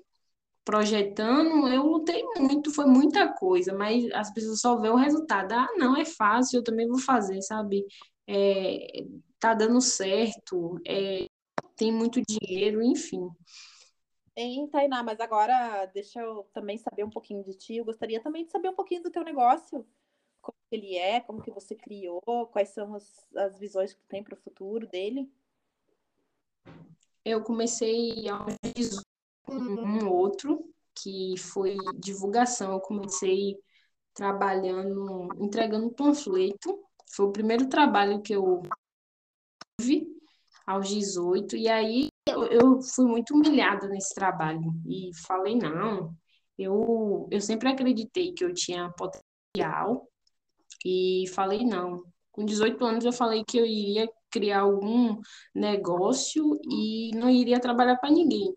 projetando, 0.64 1.68
eu 1.68 1.82
lutei 1.84 2.24
muito, 2.38 2.72
foi 2.72 2.86
muita 2.86 3.32
coisa, 3.34 3.74
mas 3.74 4.10
as 4.12 4.32
pessoas 4.32 4.60
só 4.60 4.78
vê 4.78 4.88
o 4.88 4.96
resultado. 4.96 5.52
Ah, 5.52 5.68
não, 5.76 5.96
é 5.96 6.04
fácil, 6.04 6.58
eu 6.58 6.64
também 6.64 6.88
vou 6.88 6.98
fazer, 6.98 7.42
sabe? 7.42 7.84
É, 8.26 9.04
tá 9.38 9.52
dando 9.52 9.80
certo, 9.80 10.80
é, 10.86 11.26
tem 11.76 11.92
muito 11.92 12.22
dinheiro, 12.22 12.82
enfim. 12.82 13.28
Hein, 14.36 14.66
Tainá, 14.68 15.02
mas 15.02 15.20
agora 15.20 15.86
deixa 15.86 16.20
eu 16.20 16.44
também 16.52 16.78
saber 16.78 17.04
um 17.04 17.10
pouquinho 17.10 17.44
de 17.44 17.54
ti. 17.54 17.76
Eu 17.76 17.84
gostaria 17.84 18.20
também 18.20 18.44
de 18.44 18.50
saber 18.50 18.68
um 18.68 18.74
pouquinho 18.74 19.02
do 19.02 19.10
teu 19.10 19.22
negócio, 19.22 19.86
como 20.42 20.58
ele 20.72 20.96
é, 20.96 21.20
como 21.20 21.42
que 21.42 21.50
você 21.50 21.74
criou, 21.74 22.20
quais 22.50 22.70
são 22.70 22.94
as, 22.94 23.32
as 23.36 23.58
visões 23.58 23.92
que 23.92 24.00
tu 24.00 24.08
tem 24.08 24.24
para 24.24 24.34
o 24.34 24.40
futuro 24.40 24.88
dele. 24.88 25.30
Eu 27.24 27.42
comecei 27.42 28.28
a 28.28 28.44
um 29.48 30.08
outro, 30.08 30.64
que 30.94 31.34
foi 31.38 31.76
divulgação. 31.98 32.72
Eu 32.72 32.80
comecei 32.80 33.56
trabalhando, 34.14 35.28
entregando 35.40 35.90
panfleto. 35.92 36.80
Foi 37.14 37.26
o 37.26 37.32
primeiro 37.32 37.68
trabalho 37.68 38.22
que 38.22 38.32
eu 38.34 38.62
tive 39.80 40.06
aos 40.66 40.88
18, 40.88 41.56
e 41.56 41.68
aí 41.68 42.08
eu, 42.28 42.44
eu 42.44 42.82
fui 42.82 43.06
muito 43.06 43.34
humilhada 43.34 43.88
nesse 43.88 44.14
trabalho, 44.14 44.72
e 44.86 45.10
falei, 45.26 45.56
não, 45.56 46.14
eu, 46.58 47.28
eu 47.30 47.40
sempre 47.40 47.68
acreditei 47.68 48.32
que 48.32 48.44
eu 48.44 48.54
tinha 48.54 48.90
potencial, 48.92 50.08
E 50.84 51.24
falei 51.34 51.64
não. 51.64 52.02
Com 52.32 52.44
18 52.44 52.84
anos 52.84 53.04
eu 53.04 53.12
falei 53.12 53.44
que 53.44 53.58
eu 53.58 53.66
iria 53.66 54.08
criar 54.30 54.60
algum 54.62 55.20
negócio 55.54 56.58
e 56.70 57.10
não 57.14 57.30
iria 57.30 57.60
trabalhar 57.60 57.96
para 57.98 58.10
ninguém. 58.10 58.52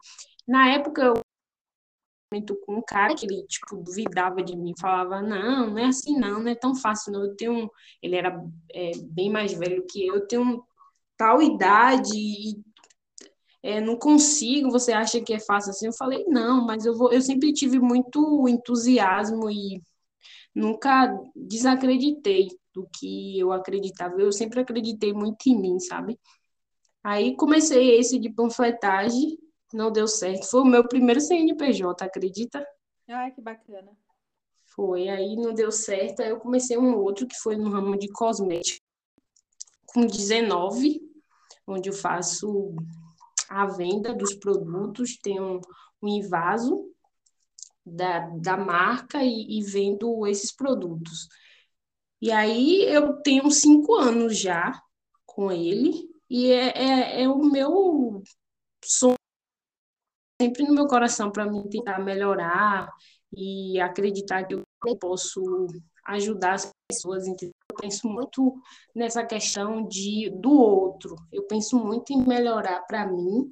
Na 0.48 0.70
época 0.70 1.02
eu 1.04 1.22
com 2.66 2.76
um 2.76 2.82
cara 2.82 3.16
que 3.16 3.26
ele 3.26 3.46
tipo 3.48 3.78
duvidava 3.78 4.44
de 4.44 4.56
mim, 4.56 4.74
falava 4.80 5.22
não, 5.22 5.72
não 5.72 5.78
é 5.78 5.86
assim 5.86 6.18
não, 6.18 6.42
não 6.42 6.52
é 6.52 6.56
tão 6.56 6.76
fácil 6.76 7.12
não. 7.14 7.24
Eu 7.24 7.36
tenho, 7.36 7.72
ele 8.02 8.16
era 8.16 8.44
é, 8.74 8.92
bem 9.06 9.30
mais 9.32 9.54
velho 9.54 9.86
que 9.88 10.06
eu, 10.06 10.16
eu 10.16 10.28
tenho 10.28 10.64
tal 11.18 11.42
idade 11.42 12.12
e 12.16 12.62
é, 13.64 13.82
não 13.82 13.98
consigo, 13.98 14.72
você 14.72 14.94
acha 14.94 15.22
que 15.22 15.34
é 15.34 15.40
fácil 15.40 15.72
assim? 15.72 15.88
Eu 15.88 15.94
falei, 15.94 16.24
não, 16.28 16.66
mas 16.66 16.86
eu, 16.86 16.96
vou, 16.96 17.12
eu 17.12 17.22
sempre 17.22 17.52
tive 17.54 17.80
muito 17.80 18.48
entusiasmo 18.48 19.50
e 19.50 19.82
nunca 20.56 21.08
desacreditei 21.36 22.48
do 22.74 22.88
que 22.94 23.40
eu 23.40 23.52
acreditava. 23.52 24.22
Eu 24.22 24.32
sempre 24.32 24.62
acreditei 24.62 25.14
muito 25.14 25.48
em 25.48 25.60
mim, 25.60 25.80
sabe? 25.80 26.20
Aí 27.04 27.36
comecei 27.36 28.00
esse 28.00 28.20
de 28.20 28.30
panfletagem, 28.30 29.38
não 29.74 29.92
deu 29.92 30.08
certo. 30.08 30.50
Foi 30.50 30.62
o 30.62 30.66
meu 30.66 30.88
primeiro 30.88 31.20
CNPJ, 31.20 32.04
acredita? 32.04 32.66
Ai, 33.08 33.32
que 33.32 33.42
bacana. 33.42 33.92
Foi, 34.66 35.10
aí 35.10 35.36
não 35.36 35.54
deu 35.54 35.72
certo. 35.72 36.22
Aí 36.22 36.30
eu 36.30 36.40
comecei 36.40 36.78
um 36.78 36.96
outro 36.98 37.28
que 37.28 37.36
foi 37.38 37.56
no 37.56 37.70
ramo 37.70 37.98
de 37.98 38.08
cosmético, 38.10 38.86
com 39.86 40.06
19, 40.06 41.02
onde 41.66 41.90
eu 41.90 41.94
faço 41.94 42.76
a 43.50 43.66
venda 43.66 44.14
dos 44.14 44.36
produtos, 44.36 45.18
tem 45.18 45.40
um, 45.40 45.60
um 46.02 46.08
invaso 46.08 46.92
da, 47.86 48.20
da 48.38 48.58
marca 48.58 49.24
e, 49.24 49.60
e 49.60 49.64
vendo 49.64 50.28
esses 50.28 50.54
produtos. 50.54 51.28
E 52.22 52.32
aí 52.32 52.84
eu 52.84 53.22
tenho 53.22 53.50
cinco 53.52 53.96
anos 53.96 54.38
já 54.38 54.80
com 55.26 55.52
ele, 55.52 56.10
e 56.30 56.52
é, 56.52 56.74
é, 56.76 57.24
é 57.24 57.30
o 57.30 57.38
meu 57.44 58.22
sonho 58.84 59.16
sempre 60.40 60.64
no 60.64 60.74
meu 60.74 60.88
coração 60.88 61.32
para 61.32 61.46
mim 61.46 61.68
tentar 61.70 62.00
melhorar 62.00 62.92
e 63.36 63.80
acreditar 63.80 64.44
que 64.46 64.54
eu 64.54 64.98
posso 64.98 65.68
ajudar 66.06 66.54
as 66.54 66.72
pessoas. 66.90 67.28
Eu 67.28 67.52
penso 67.80 68.08
muito 68.08 68.56
nessa 68.96 69.26
questão 69.26 69.88
de 69.88 70.30
do 70.30 70.52
outro. 70.52 71.16
Eu 71.32 71.44
penso 71.48 71.78
muito 71.78 72.14
em 72.14 72.26
melhorar 72.26 72.82
para 72.88 73.06
mim, 73.08 73.52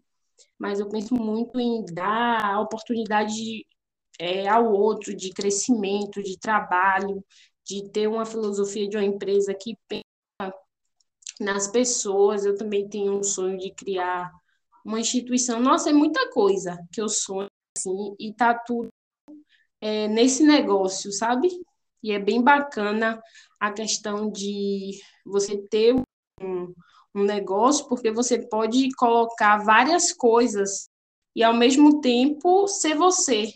mas 0.57 0.79
eu 0.79 0.87
penso 0.87 1.15
muito 1.15 1.59
em 1.59 1.83
dar 1.85 2.43
a 2.45 2.61
oportunidade 2.61 3.65
é, 4.19 4.47
ao 4.47 4.71
outro 4.71 5.15
de 5.15 5.31
crescimento, 5.31 6.23
de 6.23 6.39
trabalho, 6.39 7.23
de 7.65 7.89
ter 7.91 8.07
uma 8.07 8.25
filosofia 8.25 8.87
de 8.87 8.95
uma 8.95 9.03
empresa 9.03 9.53
que 9.53 9.75
pensa 9.87 10.05
nas 11.39 11.67
pessoas. 11.67 12.45
Eu 12.45 12.55
também 12.55 12.87
tenho 12.87 13.17
um 13.17 13.23
sonho 13.23 13.57
de 13.57 13.71
criar 13.71 14.31
uma 14.85 14.99
instituição. 14.99 15.59
Nossa, 15.59 15.89
é 15.89 15.93
muita 15.93 16.29
coisa 16.31 16.79
que 16.91 17.01
eu 17.01 17.09
sonho 17.09 17.49
assim, 17.75 18.15
e 18.19 18.31
tá 18.33 18.53
tudo 18.53 18.89
é, 19.81 20.07
nesse 20.07 20.43
negócio, 20.43 21.11
sabe? 21.11 21.49
E 22.03 22.11
é 22.11 22.19
bem 22.19 22.41
bacana 22.41 23.19
a 23.59 23.71
questão 23.71 24.31
de 24.31 24.91
você 25.25 25.57
ter 25.57 25.95
um, 26.39 26.73
um 27.15 27.23
negócio, 27.23 27.87
porque 27.87 28.11
você 28.11 28.47
pode 28.47 28.89
colocar 28.95 29.57
várias 29.57 30.13
coisas 30.13 30.87
e 31.35 31.43
ao 31.43 31.53
mesmo 31.53 31.99
tempo 31.99 32.67
ser 32.67 32.95
você. 32.95 33.51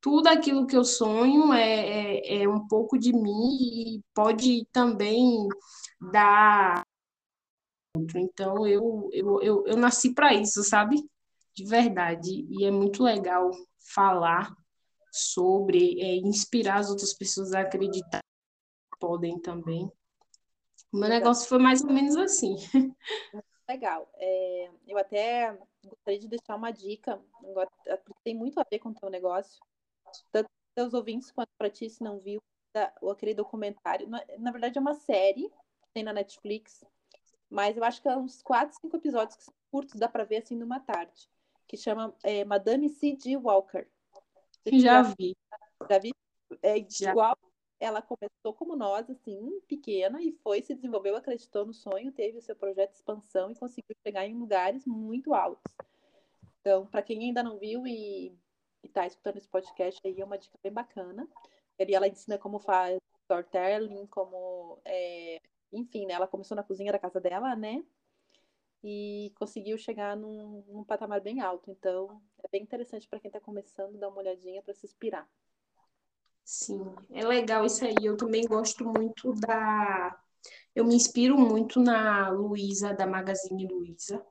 Tudo 0.00 0.28
aquilo 0.28 0.66
que 0.66 0.76
eu 0.76 0.84
sonho 0.84 1.52
é, 1.52 2.18
é, 2.18 2.42
é 2.42 2.48
um 2.48 2.66
pouco 2.66 2.98
de 2.98 3.12
mim 3.12 3.56
e 3.60 4.02
pode 4.14 4.66
também 4.72 5.48
dar 6.12 6.84
outro. 8.00 8.18
Então 8.18 8.66
eu, 8.66 9.08
eu, 9.12 9.42
eu, 9.42 9.66
eu 9.66 9.76
nasci 9.76 10.14
para 10.14 10.34
isso, 10.34 10.62
sabe? 10.62 11.02
De 11.54 11.64
verdade. 11.64 12.46
E 12.50 12.64
é 12.64 12.70
muito 12.70 13.02
legal 13.02 13.50
falar 13.94 14.54
sobre, 15.10 16.00
é, 16.00 16.16
inspirar 16.16 16.76
as 16.76 16.90
outras 16.90 17.14
pessoas 17.14 17.52
a 17.52 17.60
acreditar 17.60 18.20
que 18.20 18.98
podem 18.98 19.38
tambem. 19.40 19.90
O 20.92 20.98
meu 20.98 21.08
negócio 21.08 21.48
foi 21.48 21.58
mais 21.58 21.82
ou 21.82 21.90
menos 21.92 22.16
assim. 22.16 22.56
Legal. 23.68 24.10
É, 24.14 24.70
eu 24.86 24.96
até 24.96 25.58
gostaria 25.84 26.18
de 26.18 26.28
deixar 26.28 26.56
uma 26.56 26.70
dica, 26.70 27.20
tem 28.24 28.34
muito 28.34 28.58
a 28.58 28.64
ver 28.68 28.78
com 28.78 28.88
o 28.88 28.94
teu 28.94 29.10
negócio, 29.10 29.60
tanto 30.32 30.48
para 30.74 30.86
os 30.86 30.94
ouvintes 30.94 31.30
quanto 31.30 31.50
para 31.58 31.68
ti, 31.68 31.90
se 31.90 32.02
não 32.02 32.18
viu, 32.18 32.40
aquele 33.10 33.34
documentário. 33.34 34.08
Na, 34.08 34.24
na, 34.38 34.50
verdade, 34.50 34.78
é 34.78 34.80
uma 34.80 34.94
série, 34.94 35.50
tem 35.92 36.02
na 36.02 36.12
Netflix, 36.12 36.82
mas 37.50 37.76
eu 37.76 37.84
acho 37.84 38.00
que 38.02 38.08
é 38.08 38.16
uns 38.16 38.42
quatro, 38.42 38.76
cinco 38.80 38.96
episódios 38.96 39.36
que 39.36 39.44
são 39.44 39.54
curtos, 39.70 39.98
dá 39.98 40.08
para 40.08 40.24
ver 40.24 40.38
assim 40.38 40.56
numa 40.56 40.80
tarde, 40.80 41.28
que 41.66 41.76
chama 41.76 42.14
é, 42.22 42.44
Madame 42.44 42.88
C.G. 42.88 43.36
Walker. 43.36 43.86
Já, 44.66 45.02
já 45.02 45.14
vi. 45.18 45.36
Já 45.88 45.98
vi? 45.98 46.12
É 46.62 46.84
já. 46.88 47.10
igual 47.10 47.36
ela 47.80 48.02
começou 48.02 48.52
como 48.54 48.74
nós, 48.74 49.08
assim, 49.08 49.60
pequena, 49.68 50.20
e 50.20 50.32
foi, 50.42 50.62
se 50.62 50.74
desenvolveu, 50.74 51.16
acreditou 51.16 51.64
no 51.64 51.72
sonho, 51.72 52.10
teve 52.10 52.38
o 52.38 52.42
seu 52.42 52.56
projeto 52.56 52.90
de 52.90 52.96
expansão 52.96 53.50
e 53.50 53.54
conseguiu 53.54 53.94
chegar 54.04 54.26
em 54.26 54.34
lugares 54.34 54.84
muito 54.84 55.32
altos. 55.32 55.62
Então, 56.60 56.86
para 56.86 57.02
quem 57.02 57.20
ainda 57.20 57.42
não 57.42 57.56
viu 57.56 57.86
e 57.86 58.36
está 58.82 59.06
escutando 59.06 59.36
esse 59.36 59.48
podcast 59.48 60.00
aí, 60.04 60.20
é 60.20 60.24
uma 60.24 60.38
dica 60.38 60.58
bem 60.62 60.72
bacana. 60.72 61.28
Ela 61.78 62.08
ensina 62.08 62.36
como 62.36 62.58
faz 62.58 62.98
storytelling, 63.22 64.06
como. 64.06 64.80
É... 64.84 65.40
Enfim, 65.72 66.06
né? 66.06 66.14
Ela 66.14 66.26
começou 66.26 66.56
na 66.56 66.62
cozinha 66.62 66.92
da 66.92 66.98
casa 66.98 67.20
dela, 67.20 67.54
né? 67.54 67.82
E 68.82 69.32
conseguiu 69.36 69.76
chegar 69.76 70.16
num, 70.16 70.64
num 70.68 70.84
patamar 70.84 71.20
bem 71.20 71.40
alto. 71.40 71.70
Então, 71.70 72.22
é 72.44 72.48
bem 72.48 72.62
interessante 72.62 73.08
para 73.08 73.20
quem 73.20 73.28
está 73.28 73.40
começando, 73.40 73.98
dar 73.98 74.08
uma 74.08 74.18
olhadinha 74.18 74.62
para 74.62 74.74
se 74.74 74.86
inspirar. 74.86 75.28
Sim, 76.44 76.82
é 77.10 77.26
legal 77.26 77.66
isso 77.66 77.84
aí. 77.84 77.94
Eu 78.02 78.16
também 78.16 78.46
gosto 78.46 78.84
muito 78.84 79.34
da. 79.34 80.18
Eu 80.74 80.84
me 80.86 80.94
inspiro 80.94 81.36
muito 81.36 81.78
na 81.80 82.30
Luísa, 82.30 82.94
da 82.94 83.06
Magazine 83.06 83.66
Luiza. 83.66 84.24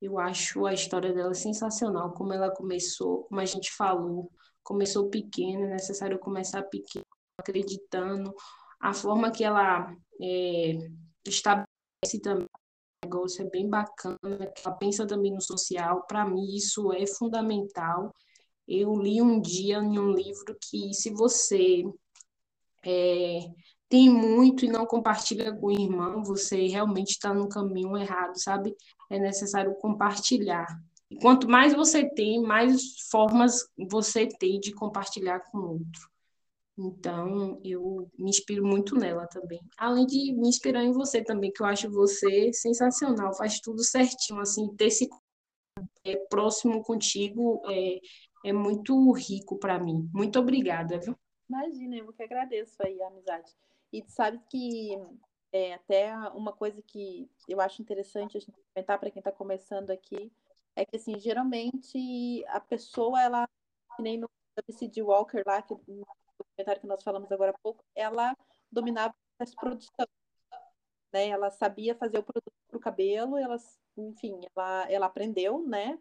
Eu 0.00 0.18
acho 0.18 0.66
a 0.66 0.74
história 0.74 1.14
dela 1.14 1.32
sensacional, 1.32 2.12
como 2.12 2.34
ela 2.34 2.50
começou, 2.50 3.24
como 3.24 3.40
a 3.40 3.44
gente 3.46 3.72
falou, 3.72 4.30
começou 4.62 5.08
pequena, 5.08 5.64
é 5.64 5.70
necessário 5.70 6.18
começar 6.18 6.62
pequeno, 6.64 7.06
acreditando. 7.38 8.34
A 8.80 8.92
forma 8.92 9.30
que 9.30 9.44
ela 9.44 9.94
é, 10.20 10.78
estabelece 11.26 12.20
também 12.22 12.46
o 12.46 13.06
negócio 13.06 13.46
é 13.46 13.50
bem 13.50 13.68
bacana, 13.68 14.18
ela 14.64 14.74
pensa 14.76 15.06
também 15.06 15.32
no 15.32 15.40
social. 15.40 16.06
Para 16.06 16.24
mim, 16.24 16.54
isso 16.54 16.92
é 16.92 17.06
fundamental. 17.06 18.12
Eu 18.66 18.96
li 18.96 19.20
um 19.20 19.40
dia 19.40 19.78
em 19.78 19.98
um 19.98 20.12
livro 20.12 20.56
que 20.60 20.94
se 20.94 21.10
você 21.10 21.84
é, 22.84 23.40
tem 23.88 24.08
muito 24.08 24.64
e 24.64 24.68
não 24.68 24.86
compartilha 24.86 25.54
com 25.54 25.66
o 25.66 25.72
irmão, 25.72 26.24
você 26.24 26.66
realmente 26.66 27.10
está 27.10 27.32
no 27.34 27.48
caminho 27.48 27.96
errado, 27.96 28.34
sabe? 28.36 28.74
É 29.10 29.18
necessário 29.18 29.74
compartilhar. 29.76 30.66
E 31.10 31.16
quanto 31.16 31.48
mais 31.48 31.74
você 31.74 32.08
tem, 32.08 32.42
mais 32.42 32.98
formas 33.10 33.68
você 33.88 34.26
tem 34.26 34.58
de 34.58 34.72
compartilhar 34.72 35.40
com 35.50 35.58
o 35.58 35.70
outro. 35.72 36.13
Então, 36.76 37.60
eu 37.64 38.08
me 38.18 38.30
inspiro 38.30 38.66
muito 38.66 38.96
nela 38.96 39.26
também. 39.28 39.60
Além 39.78 40.06
de 40.06 40.32
me 40.32 40.48
inspirar 40.48 40.82
em 40.82 40.92
você 40.92 41.22
também, 41.22 41.52
que 41.52 41.62
eu 41.62 41.66
acho 41.66 41.88
você 41.90 42.52
sensacional, 42.52 43.34
faz 43.36 43.60
tudo 43.60 43.84
certinho, 43.84 44.40
assim, 44.40 44.74
ter 44.74 44.86
esse 44.86 45.08
é, 46.04 46.16
próximo 46.28 46.82
contigo 46.82 47.62
é, 47.70 48.00
é 48.44 48.52
muito 48.52 49.12
rico 49.12 49.58
para 49.58 49.78
mim. 49.78 50.08
Muito 50.12 50.38
obrigada, 50.38 50.98
viu? 50.98 51.16
Imagina, 51.48 51.96
eu 51.96 52.12
que 52.12 52.22
agradeço 52.22 52.76
aí 52.80 53.00
a 53.02 53.08
amizade. 53.08 53.52
E 53.92 54.02
sabe 54.08 54.40
que 54.50 54.98
é, 55.52 55.74
até 55.74 56.16
uma 56.30 56.52
coisa 56.52 56.82
que 56.82 57.30
eu 57.48 57.60
acho 57.60 57.80
interessante 57.80 58.36
a 58.36 58.40
gente 58.40 58.58
comentar 58.74 58.98
para 58.98 59.10
quem 59.10 59.20
está 59.20 59.30
começando 59.30 59.90
aqui 59.90 60.32
é 60.74 60.84
que 60.84 60.96
assim 60.96 61.18
geralmente 61.20 62.44
a 62.48 62.58
pessoa 62.58 63.22
ela 63.22 63.48
que 63.96 64.02
nem 64.02 64.18
no 64.18 64.28
C.D. 64.70 65.02
Walker 65.02 65.42
lá 65.46 65.62
que 65.62 65.72
documentário 66.56 66.80
que 66.80 66.86
nós 66.86 67.02
falamos 67.02 67.30
agora 67.30 67.50
há 67.50 67.58
pouco 67.62 67.84
ela 67.94 68.36
dominava 68.70 69.14
a 69.38 69.44
produção 69.60 70.06
né 71.12 71.28
ela 71.28 71.50
sabia 71.50 71.94
fazer 71.94 72.18
o 72.18 72.22
produto 72.22 72.52
para 72.68 72.76
o 72.76 72.80
cabelo 72.80 73.36
ela 73.36 73.56
enfim 73.96 74.40
ela 74.54 74.90
ela 74.90 75.06
aprendeu 75.06 75.66
né 75.66 75.98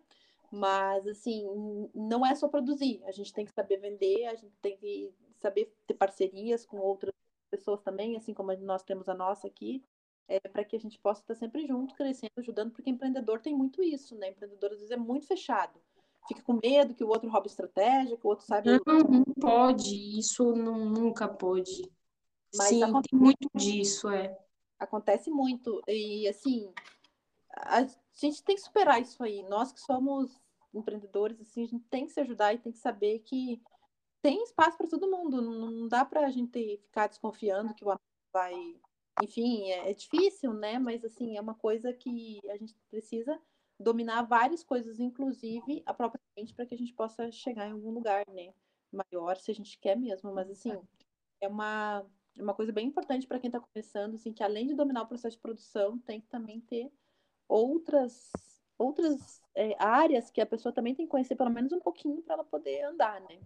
mas, 0.55 1.07
assim, 1.07 1.47
não 1.95 2.23
é 2.23 2.35
só 2.35 2.47
produzir. 2.47 3.03
A 3.05 3.11
gente 3.11 3.33
tem 3.33 3.43
que 3.43 3.51
saber 3.51 3.77
vender, 3.77 4.27
a 4.27 4.35
gente 4.35 4.55
tem 4.61 4.77
que 4.77 5.11
saber 5.41 5.73
ter 5.87 5.95
parcerias 5.95 6.63
com 6.63 6.77
outras 6.77 7.11
pessoas 7.49 7.81
também, 7.81 8.15
assim 8.15 8.35
como 8.35 8.55
nós 8.57 8.83
temos 8.83 9.09
a 9.09 9.15
nossa 9.15 9.47
aqui, 9.47 9.83
é, 10.27 10.39
para 10.39 10.63
que 10.63 10.75
a 10.75 10.79
gente 10.79 10.99
possa 10.99 11.21
estar 11.21 11.33
sempre 11.33 11.65
junto, 11.65 11.95
crescendo, 11.95 12.33
ajudando, 12.37 12.71
porque 12.71 12.91
empreendedor 12.91 13.41
tem 13.41 13.55
muito 13.55 13.81
isso, 13.81 14.15
né? 14.15 14.29
Empreendedor 14.29 14.73
às 14.73 14.77
vezes 14.77 14.91
é 14.91 14.95
muito 14.95 15.25
fechado. 15.25 15.81
Fica 16.27 16.41
com 16.41 16.59
medo 16.61 16.93
que 16.93 17.03
o 17.03 17.09
outro 17.09 17.29
roube 17.29 17.47
estratégia, 17.47 18.17
que 18.17 18.25
o 18.25 18.29
outro 18.29 18.45
saiba. 18.45 18.79
Não, 18.85 18.99
não 18.99 19.23
pode, 19.39 20.17
isso 20.17 20.55
não, 20.55 20.85
nunca 20.85 21.27
pode. 21.27 21.91
Mas 22.55 22.69
Sim, 22.69 22.83
acontece... 22.83 23.09
tem 23.09 23.19
muito 23.19 23.49
disso, 23.55 24.09
é. 24.09 24.37
Acontece 24.79 25.29
muito. 25.29 25.81
E, 25.87 26.27
assim, 26.27 26.71
a 27.51 27.85
gente 28.13 28.43
tem 28.43 28.55
que 28.55 28.61
superar 28.61 29.01
isso 29.01 29.23
aí. 29.23 29.43
Nós 29.43 29.71
que 29.71 29.81
somos 29.81 30.41
empreendedores, 30.73 31.39
assim, 31.41 31.63
a 31.63 31.67
gente 31.67 31.85
tem 31.89 32.05
que 32.05 32.13
se 32.13 32.19
ajudar 32.21 32.53
e 32.53 32.59
tem 32.59 32.71
que 32.71 32.79
saber 32.79 33.19
que 33.19 33.61
tem 34.21 34.41
espaço 34.43 34.77
para 34.77 34.87
todo 34.87 35.09
mundo. 35.09 35.41
Não 35.41 35.87
dá 35.87 36.05
para 36.05 36.25
a 36.25 36.29
gente 36.29 36.77
ficar 36.85 37.07
desconfiando 37.07 37.73
que 37.73 37.83
o 37.83 37.89
amigo 37.89 38.01
vai. 38.31 38.53
Enfim, 39.21 39.71
é, 39.71 39.91
é, 39.91 39.93
difícil, 39.93 40.53
né? 40.53 40.79
Mas, 40.79 41.03
assim, 41.03 41.37
é 41.37 41.41
uma 41.41 41.55
coisa 41.55 41.91
que 41.93 42.39
a 42.49 42.57
gente 42.57 42.75
precisa 42.89 43.39
dominar 43.83 44.23
várias 44.23 44.63
coisas, 44.63 44.99
inclusive 44.99 45.83
a 45.85 45.93
própria 45.93 46.21
mente, 46.37 46.53
para 46.53 46.65
que 46.65 46.73
a 46.73 46.77
gente 46.77 46.93
possa 46.93 47.31
chegar 47.31 47.67
em 47.67 47.73
algum 47.73 47.91
lugar, 47.91 48.25
né? 48.29 48.53
Maior, 48.91 49.37
se 49.37 49.51
a 49.51 49.53
gente 49.53 49.77
quer 49.79 49.95
mesmo. 49.95 50.33
Mas, 50.33 50.49
assim, 50.49 50.71
é 51.41 51.47
uma, 51.47 52.05
é 52.37 52.41
uma 52.41 52.53
coisa 52.53 52.71
bem 52.71 52.87
importante 52.87 53.27
para 53.27 53.39
quem 53.39 53.49
está 53.49 53.59
começando, 53.59 54.15
assim, 54.15 54.33
que 54.33 54.43
além 54.43 54.67
de 54.67 54.73
dominar 54.73 55.03
o 55.03 55.07
processo 55.07 55.35
de 55.35 55.41
produção, 55.41 55.99
tem 55.99 56.21
que 56.21 56.27
também 56.27 56.61
ter 56.61 56.91
outras 57.47 58.31
outras 58.77 59.41
é, 59.55 59.75
áreas 59.81 60.31
que 60.31 60.41
a 60.41 60.45
pessoa 60.45 60.73
também 60.73 60.95
tem 60.95 61.05
que 61.05 61.11
conhecer 61.11 61.35
pelo 61.35 61.49
menos 61.49 61.71
um 61.71 61.79
pouquinho 61.79 62.21
para 62.21 62.33
ela 62.33 62.43
poder 62.43 62.83
andar, 62.83 63.21
né? 63.21 63.39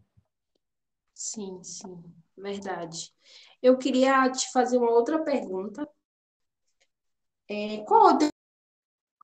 Sim, 1.13 1.61
sim, 1.63 2.03
verdade. 2.35 3.13
Eu 3.61 3.77
queria 3.77 4.29
te 4.31 4.51
fazer 4.51 4.77
uma 4.77 4.91
outra 4.91 5.23
pergunta. 5.23 5.87
É, 7.49 7.77
qual 7.85 8.19
é 8.19 8.29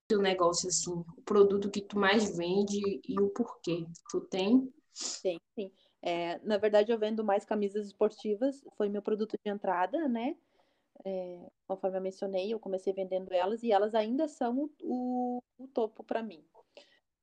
teu 0.07 0.21
negócio, 0.21 0.69
assim, 0.69 0.91
o 0.91 1.21
produto 1.23 1.69
que 1.69 1.81
tu 1.81 1.97
mais 1.97 2.37
vende 2.37 3.01
e 3.07 3.19
o 3.19 3.29
porquê? 3.29 3.85
Tu 4.09 4.21
tem? 4.21 4.73
Sim, 4.93 5.39
sim. 5.55 5.71
É, 6.01 6.37
na 6.39 6.57
verdade, 6.57 6.91
eu 6.91 6.99
vendo 6.99 7.23
mais 7.23 7.45
camisas 7.45 7.87
esportivas, 7.87 8.63
foi 8.77 8.89
meu 8.89 9.01
produto 9.01 9.37
de 9.43 9.51
entrada, 9.51 10.07
né? 10.07 10.35
é, 11.05 11.51
conforme 11.67 11.97
eu 11.97 12.01
mencionei, 12.01 12.53
eu 12.53 12.59
comecei 12.59 12.93
vendendo 12.93 13.31
elas 13.33 13.63
e 13.63 13.71
elas 13.71 13.95
ainda 13.95 14.27
são 14.27 14.69
o, 14.81 15.41
o 15.57 15.67
topo 15.67 16.03
para 16.03 16.23
mim. 16.23 16.43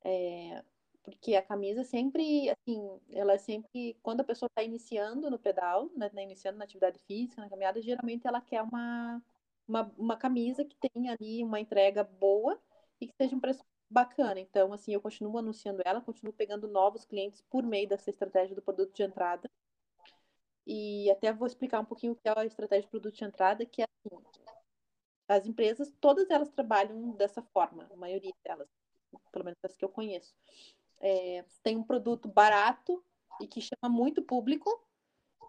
É, 0.05 0.62
porque 1.03 1.35
a 1.35 1.43
camisa 1.43 1.85
sempre, 1.85 2.51
assim, 2.51 3.01
ela 3.11 3.35
é 3.35 3.38
sempre, 3.38 3.97
quando 4.03 4.21
a 4.21 4.25
pessoa 4.25 4.49
está 4.49 4.62
iniciando 4.62 5.31
no 5.31 5.38
pedal, 5.38 5.90
né, 5.97 6.11
né, 6.12 6.23
iniciando 6.23 6.59
na 6.59 6.64
atividade 6.64 6.99
física, 7.01 7.40
na 7.40 7.49
caminhada, 7.49 7.81
geralmente 7.81 8.27
ela 8.27 8.40
quer 8.40 8.62
uma, 8.62 9.23
uma, 9.66 9.95
uma 9.97 10.16
camisa 10.16 10.64
que 10.64 10.77
tenha 10.77 11.16
ali 11.19 11.43
uma 11.43 11.61
entrega 11.61 12.05
boa 12.05 12.61
e 13.01 13.07
que 13.07 13.15
seja 13.17 13.35
um 13.35 13.41
preço 13.41 13.65
bacana. 13.89 14.39
Então, 14.39 14.73
assim, 14.73 14.93
eu 14.93 15.01
continuo 15.01 15.39
anunciando 15.39 15.83
ela, 15.85 16.01
continuo 16.01 16.33
pegando 16.33 16.69
novos 16.69 17.05
clientes 17.05 17.43
por 17.51 17.63
meio 17.63 17.89
dessa 17.89 18.11
estratégia 18.11 18.55
do 18.55 18.63
produto 18.63 18.95
de 18.95 19.03
entrada. 19.03 19.51
E 20.67 21.11
até 21.11 21.33
vou 21.33 21.47
explicar 21.47 21.81
um 21.81 21.85
pouquinho 21.85 22.13
o 22.13 22.17
que 22.17 22.29
é 22.29 22.33
a 22.37 22.45
estratégia 22.45 22.83
de 22.83 22.91
produto 22.91 23.17
de 23.17 23.25
entrada, 23.25 23.67
que 23.67 23.83
é 23.83 23.85
assim, 23.85 24.25
as 25.29 25.47
empresas, 25.47 25.93
todas 26.01 26.29
elas 26.31 26.51
trabalham 26.51 27.13
dessa 27.13 27.43
forma, 27.43 27.89
a 27.93 27.97
maioria 27.97 28.33
delas, 28.45 28.69
pelo 29.33 29.45
menos 29.45 29.59
as 29.65 29.77
que 29.77 29.85
eu 29.85 29.89
conheço. 29.89 30.35
É, 31.01 31.45
tem 31.63 31.77
um 31.77 31.83
produto 31.83 32.29
barato 32.29 33.03
e 33.41 33.47
que 33.47 33.61
chama 33.61 33.89
muito 33.89 34.23
público, 34.23 34.69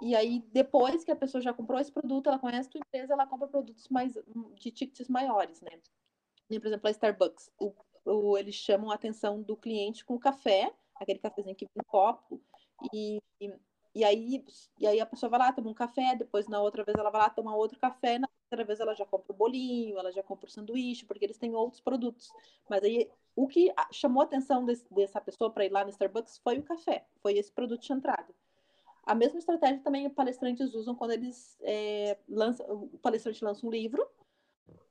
e 0.01 0.15
aí 0.15 0.39
depois 0.51 1.03
que 1.03 1.11
a 1.11 1.15
pessoa 1.15 1.41
já 1.41 1.53
comprou 1.53 1.79
esse 1.79 1.91
produto, 1.91 2.27
ela 2.27 2.39
conhece 2.39 2.69
a 2.69 2.71
tua 2.71 2.79
empresa, 2.79 3.13
ela 3.13 3.27
compra 3.27 3.47
produtos 3.47 3.87
mais 3.89 4.13
de 4.55 4.71
tickets 4.71 5.07
maiores, 5.09 5.61
né? 5.61 5.79
Por 6.59 6.67
exemplo, 6.67 6.87
a 6.87 6.91
Starbucks, 6.91 7.51
o, 7.59 7.73
o, 8.05 8.37
eles 8.37 8.55
chamam 8.55 8.91
a 8.91 8.95
atenção 8.95 9.41
do 9.41 9.55
cliente 9.55 10.03
com 10.05 10.15
o 10.15 10.19
café, 10.19 10.73
aquele 10.95 11.19
cafezinho 11.19 11.55
que 11.55 11.65
vem 11.65 11.73
no 11.75 11.85
copo, 11.85 12.41
e, 12.93 13.21
e 13.93 14.03
aí, 14.03 14.45
e 14.79 14.87
aí 14.87 14.99
a 14.99 15.05
pessoa 15.05 15.29
vai 15.29 15.39
lá, 15.39 15.51
toma 15.51 15.69
um 15.69 15.73
café, 15.73 16.15
depois 16.15 16.47
na 16.47 16.61
outra 16.61 16.83
vez 16.83 16.97
ela 16.97 17.09
vai 17.09 17.21
lá 17.21 17.29
tomar 17.29 17.55
outro 17.55 17.77
café, 17.77 18.17
na 18.17 18.27
terceira 18.27 18.65
vez 18.65 18.79
ela 18.79 18.95
já 18.95 19.05
compra 19.05 19.33
o 19.33 19.35
bolinho, 19.35 19.99
ela 19.99 20.11
já 20.11 20.23
compra 20.23 20.47
o 20.47 20.51
sanduíche, 20.51 21.05
porque 21.05 21.25
eles 21.25 21.37
têm 21.37 21.53
outros 21.53 21.81
produtos. 21.81 22.31
Mas 22.69 22.83
aí 22.83 23.09
o 23.35 23.47
que 23.47 23.73
chamou 23.91 24.21
a 24.21 24.25
atenção 24.25 24.65
desse, 24.65 24.85
dessa 24.93 25.19
pessoa 25.19 25.51
para 25.51 25.65
ir 25.65 25.71
lá 25.71 25.83
no 25.83 25.89
Starbucks 25.89 26.37
foi 26.37 26.59
o 26.59 26.63
café, 26.63 27.05
foi 27.21 27.37
esse 27.37 27.51
produto 27.51 27.81
de 27.81 27.93
entrada. 27.93 28.33
A 29.03 29.15
mesma 29.15 29.39
estratégia 29.39 29.81
também 29.83 30.09
palestrantes 30.09 30.73
usam 30.73 30.95
quando 30.95 31.11
eles 31.11 31.57
é, 31.61 32.17
lançam, 32.29 32.65
o 32.93 32.97
palestrante 32.99 33.43
lança 33.43 33.65
um 33.65 33.69
livro 33.69 34.07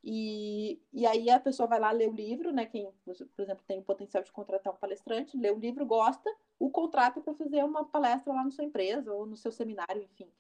e, 0.03 0.81
e 0.93 1.07
aí 1.07 1.29
a 1.31 1.39
pessoa 1.39 1.69
vai 1.69 1.79
lá 1.79 1.91
ler 1.91 2.09
o 2.09 2.15
livro, 2.15 2.53
né? 2.53 2.67
Quem, 2.67 2.91
por 3.05 3.43
exemplo, 3.43 3.65
tem 3.67 3.81
o 3.81 3.85
potencial 3.85 4.23
de 4.23 4.33
contratar 4.33 4.73
um 4.73 4.77
palestrante, 4.77 5.37
lê 5.37 5.51
o 5.51 5.59
livro, 5.59 5.85
gosta, 5.85 6.31
o 6.59 6.71
contrata 6.71 7.21
para 7.21 7.35
fazer 7.35 7.65
uma 7.65 7.85
palestra 7.85 8.33
lá 8.33 8.45
na 8.45 8.51
sua 8.51 8.65
empresa 8.65 9.13
ou 9.13 9.27
no 9.27 9.37
seu 9.37 9.53
seminário, 9.53 10.03
enfim. 10.03 10.31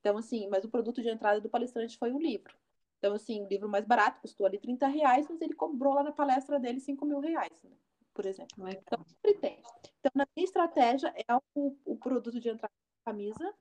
Então, 0.00 0.16
assim, 0.16 0.48
mas 0.48 0.64
o 0.64 0.68
produto 0.68 1.02
de 1.02 1.08
entrada 1.08 1.40
do 1.40 1.48
palestrante 1.48 1.98
foi 1.98 2.12
o 2.12 2.18
livro. 2.18 2.56
Então, 2.98 3.14
assim, 3.14 3.44
o 3.44 3.48
livro 3.48 3.68
mais 3.68 3.84
barato 3.84 4.20
custou 4.20 4.46
ali 4.46 4.58
30 4.58 4.86
reais, 4.86 5.26
mas 5.28 5.40
ele 5.40 5.54
cobrou 5.54 5.94
lá 5.94 6.02
na 6.02 6.12
palestra 6.12 6.58
dele 6.58 6.80
5 6.80 7.04
mil 7.04 7.20
reais, 7.20 7.62
né? 7.64 7.76
por 8.18 8.26
exemplo. 8.26 8.68
Então, 8.68 9.04
sempre 9.04 9.34
tem. 9.34 9.62
Então, 10.00 10.10
na 10.12 10.26
minha 10.34 10.44
estratégia, 10.44 11.14
é 11.16 11.34
o, 11.54 11.76
o 11.84 11.96
produto 11.96 12.40
de 12.40 12.48
entrada 12.48 12.74
da 12.74 13.12
camisa, 13.12 13.54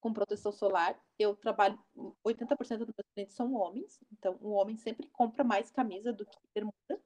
com 0.00 0.12
proteção 0.12 0.52
solar. 0.52 0.98
Eu 1.18 1.34
trabalho, 1.34 1.78
80% 2.24 2.78
dos 2.78 2.94
meus 2.96 3.08
clientes 3.14 3.34
são 3.34 3.54
homens, 3.54 3.98
então 4.12 4.38
um 4.40 4.52
homem 4.52 4.76
sempre 4.76 5.08
compra 5.08 5.44
mais 5.44 5.70
camisa 5.70 6.12
do 6.12 6.24
que 6.24 6.38
bermuda. 6.54 7.02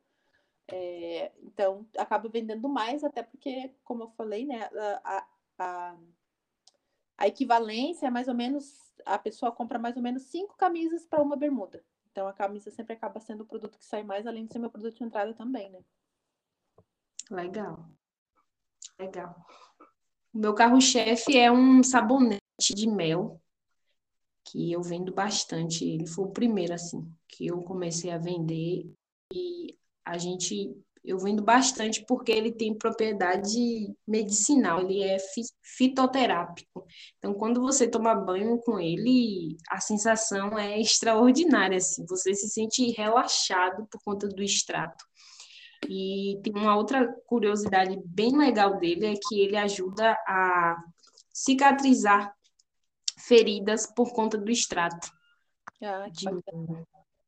É, 0.70 1.33
então, 1.42 1.87
acaba 1.98 2.28
vendendo 2.28 2.68
mais, 2.68 3.05
até 3.05 3.22
porque, 3.22 3.74
como 3.85 4.05
eu 4.05 4.11
falei, 4.11 4.46
né, 4.46 4.70
a, 5.05 5.26
a, 5.59 5.96
a 7.18 7.26
equivalência 7.26 8.07
é 8.07 8.11
mais 8.11 8.28
ou 8.28 8.35
menos, 8.35 8.92
a 9.05 9.18
pessoa 9.18 9.52
compra 9.52 9.78
mais 9.78 9.96
ou 9.96 10.02
menos 10.02 10.22
cinco 10.24 10.57
camisas 10.57 11.05
para 11.07 11.22
uma 11.22 11.37
bermuda. 11.37 11.85
Então, 12.11 12.28
a 12.28 12.33
camisa 12.33 12.70
sempre 12.70 12.94
acaba 12.94 13.20
sendo 13.20 13.42
o 13.42 13.46
produto 13.46 13.78
que 13.78 13.85
sai 13.85 14.02
mais, 14.02 14.26
além 14.26 14.46
de 14.46 14.52
ser 14.52 14.59
meu 14.59 14.70
produto 14.70 14.96
de 14.96 15.05
entrada 15.05 15.35
também, 15.35 15.70
né? 15.70 15.83
Legal. 17.31 17.88
Legal. 18.98 19.46
O 20.33 20.38
meu 20.38 20.55
carro-chefe 20.55 21.37
é 21.37 21.50
um 21.50 21.83
sabonete 21.83 22.41
de 22.68 22.87
mel, 22.87 23.40
que 24.44 24.72
eu 24.72 24.83
vendo 24.83 25.12
bastante. 25.12 25.85
Ele 25.85 26.07
foi 26.07 26.25
o 26.27 26.33
primeiro, 26.33 26.75
assim, 26.75 27.07
que 27.29 27.46
eu 27.46 27.62
comecei 27.62 28.11
a 28.11 28.18
vender. 28.18 28.90
E 29.33 29.77
a 30.05 30.18
gente, 30.18 30.77
eu 31.05 31.18
vendo 31.18 31.42
bastante 31.42 32.05
porque 32.07 32.33
ele 32.33 32.53
tem 32.53 32.77
propriedade 32.77 33.94
medicinal, 34.07 34.81
ele 34.81 35.03
é 35.03 35.16
fitoterápico. 35.62 36.85
Então, 37.18 37.35
quando 37.35 37.61
você 37.61 37.88
toma 37.88 38.14
banho 38.14 38.59
com 38.59 38.79
ele, 38.79 39.57
a 39.70 39.81
sensação 39.81 40.59
é 40.59 40.81
extraordinária, 40.81 41.77
assim. 41.77 42.05
Você 42.07 42.35
se 42.35 42.48
sente 42.48 42.90
relaxado 42.92 43.87
por 43.90 44.01
conta 44.05 44.29
do 44.29 44.42
extrato. 44.42 45.05
E 45.88 46.40
tem 46.44 46.53
uma 46.55 46.77
outra 46.77 47.12
curiosidade 47.27 47.98
bem 48.05 48.37
legal 48.37 48.79
dele, 48.79 49.07
é 49.07 49.14
que 49.14 49.40
ele 49.40 49.57
ajuda 49.57 50.12
a 50.27 50.77
cicatrizar 51.33 52.33
feridas 53.26 53.87
por 53.87 54.12
conta 54.12 54.37
do 54.37 54.50
extrato. 54.50 55.11
Ah, 55.82 56.08
de... 56.08 56.26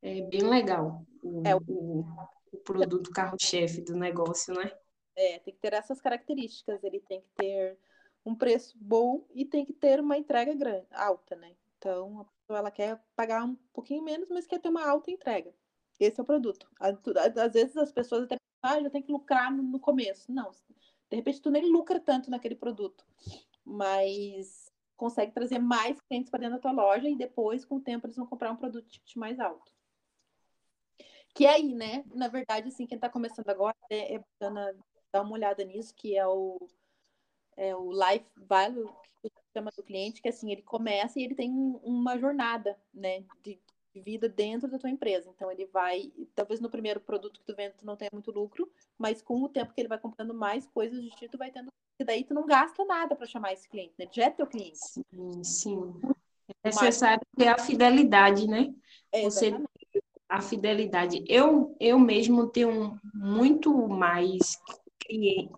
É 0.01 0.21
bem 0.21 0.43
legal 0.43 1.03
o, 1.23 1.41
é, 1.45 1.55
o, 1.55 2.05
o 2.51 2.57
produto 2.63 3.11
carro-chefe 3.11 3.81
do 3.81 3.95
negócio, 3.95 4.53
né? 4.53 4.71
É, 5.15 5.39
tem 5.39 5.53
que 5.53 5.59
ter 5.59 5.73
essas 5.73 5.99
características. 5.99 6.83
Ele 6.83 6.99
tem 6.99 7.21
que 7.21 7.29
ter 7.35 7.77
um 8.25 8.35
preço 8.35 8.77
bom 8.79 9.25
e 9.33 9.45
tem 9.45 9.65
que 9.65 9.73
ter 9.73 9.99
uma 9.99 10.17
entrega 10.17 10.53
grande, 10.53 10.87
alta, 10.91 11.35
né? 11.35 11.55
Então, 11.77 12.21
a 12.21 12.25
pessoa 12.25 12.59
ela 12.59 12.71
quer 12.71 13.01
pagar 13.15 13.43
um 13.43 13.55
pouquinho 13.73 14.03
menos, 14.03 14.29
mas 14.29 14.47
quer 14.47 14.59
ter 14.59 14.69
uma 14.69 14.87
alta 14.87 15.11
entrega. 15.11 15.53
Esse 15.99 16.19
é 16.19 16.23
o 16.23 16.25
produto. 16.25 16.67
Às 16.79 17.53
vezes 17.53 17.77
as 17.77 17.91
pessoas 17.91 18.23
até 18.23 18.35
pensam, 18.35 18.77
ah, 18.77 18.81
já 18.81 18.89
tem 18.89 19.01
que 19.01 19.11
lucrar 19.11 19.51
no 19.51 19.79
começo. 19.79 20.31
Não, 20.31 20.51
de 21.09 21.15
repente 21.15 21.41
tu 21.41 21.49
nem 21.49 21.71
lucra 21.71 21.99
tanto 21.99 22.29
naquele 22.29 22.55
produto. 22.55 23.05
Mas 23.63 24.64
consegue 24.95 25.31
trazer 25.31 25.59
mais 25.59 25.99
clientes 26.01 26.29
para 26.29 26.39
dentro 26.39 26.55
da 26.55 26.61
tua 26.61 26.71
loja 26.71 27.09
e 27.09 27.15
depois, 27.15 27.65
com 27.65 27.75
o 27.75 27.81
tempo, 27.81 28.07
eles 28.07 28.15
vão 28.15 28.25
comprar 28.25 28.51
um 28.51 28.55
produto 28.55 28.87
de 28.87 29.19
mais 29.19 29.39
alto. 29.39 29.71
Que 31.33 31.45
é 31.45 31.55
aí, 31.55 31.73
né? 31.73 32.03
Na 32.13 32.27
verdade, 32.27 32.69
assim, 32.69 32.87
quem 32.87 32.95
está 32.95 33.09
começando 33.09 33.49
agora 33.49 33.75
é, 33.89 34.15
é 34.15 34.19
bacana 34.19 34.73
dar 35.11 35.21
uma 35.21 35.33
olhada 35.33 35.63
nisso, 35.65 35.93
que 35.95 36.17
é 36.17 36.25
o, 36.25 36.57
é 37.57 37.75
o 37.75 37.91
life 37.91 38.25
value 38.37 38.93
que 39.21 39.31
chama 39.53 39.71
do 39.75 39.83
cliente, 39.83 40.21
que 40.21 40.29
assim, 40.29 40.51
ele 40.51 40.61
começa 40.61 41.19
e 41.19 41.23
ele 41.23 41.35
tem 41.35 41.51
uma 41.83 42.17
jornada, 42.17 42.79
né, 42.93 43.23
de 43.43 43.59
vida 44.01 44.27
dentro 44.29 44.69
da 44.69 44.77
tua 44.77 44.89
empresa. 44.89 45.29
Então 45.29 45.51
ele 45.51 45.65
vai, 45.65 46.11
talvez 46.33 46.59
no 46.59 46.69
primeiro 46.69 46.99
produto 46.99 47.39
que 47.39 47.45
tu 47.45 47.55
vende 47.55 47.75
tu 47.77 47.85
não 47.85 47.95
tenha 47.95 48.09
muito 48.13 48.31
lucro, 48.31 48.69
mas 48.97 49.21
com 49.21 49.41
o 49.41 49.49
tempo 49.49 49.73
que 49.73 49.81
ele 49.81 49.87
vai 49.87 49.99
comprando 49.99 50.33
mais 50.33 50.65
coisas 50.67 51.01
de 51.03 51.09
ti, 51.11 51.27
tu 51.29 51.37
vai 51.37 51.51
tendo 51.51 51.69
e 51.97 52.03
daí 52.03 52.25
tu 52.25 52.33
não 52.33 52.45
gasta 52.45 52.83
nada 52.83 53.15
para 53.15 53.25
chamar 53.25 53.53
esse 53.53 53.69
cliente, 53.69 53.93
né? 53.97 54.05
Já 54.11 54.25
é 54.25 54.29
teu 54.29 54.45
cliente. 54.45 54.77
Sim, 54.77 55.43
sim. 55.43 55.93
É 56.63 56.67
necessário 56.67 57.25
ter 57.37 57.47
a 57.47 57.57
fidelidade, 57.57 58.47
né? 58.47 58.73
É, 59.11 59.23
Você 59.23 59.53
a 60.27 60.41
fidelidade. 60.41 61.23
Eu 61.27 61.75
eu 61.79 61.99
mesmo 61.99 62.47
tenho 62.47 62.99
muito 63.13 63.87
mais 63.87 64.57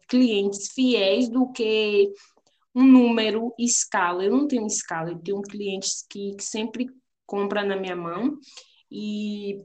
clientes 0.08 0.72
fiéis 0.74 1.30
do 1.30 1.52
que 1.52 2.14
um 2.76 2.84
número, 2.84 3.54
escala. 3.58 4.24
Eu 4.24 4.32
não 4.32 4.48
tenho 4.48 4.68
escala, 4.68 5.10
eu 5.10 5.20
tenho 5.20 5.42
clientes 5.42 6.06
que, 6.08 6.36
que 6.36 6.44
sempre 6.44 6.88
compram 7.28 7.66
na 7.66 7.76
minha 7.76 7.96
mão 7.96 8.40
e 8.90 9.64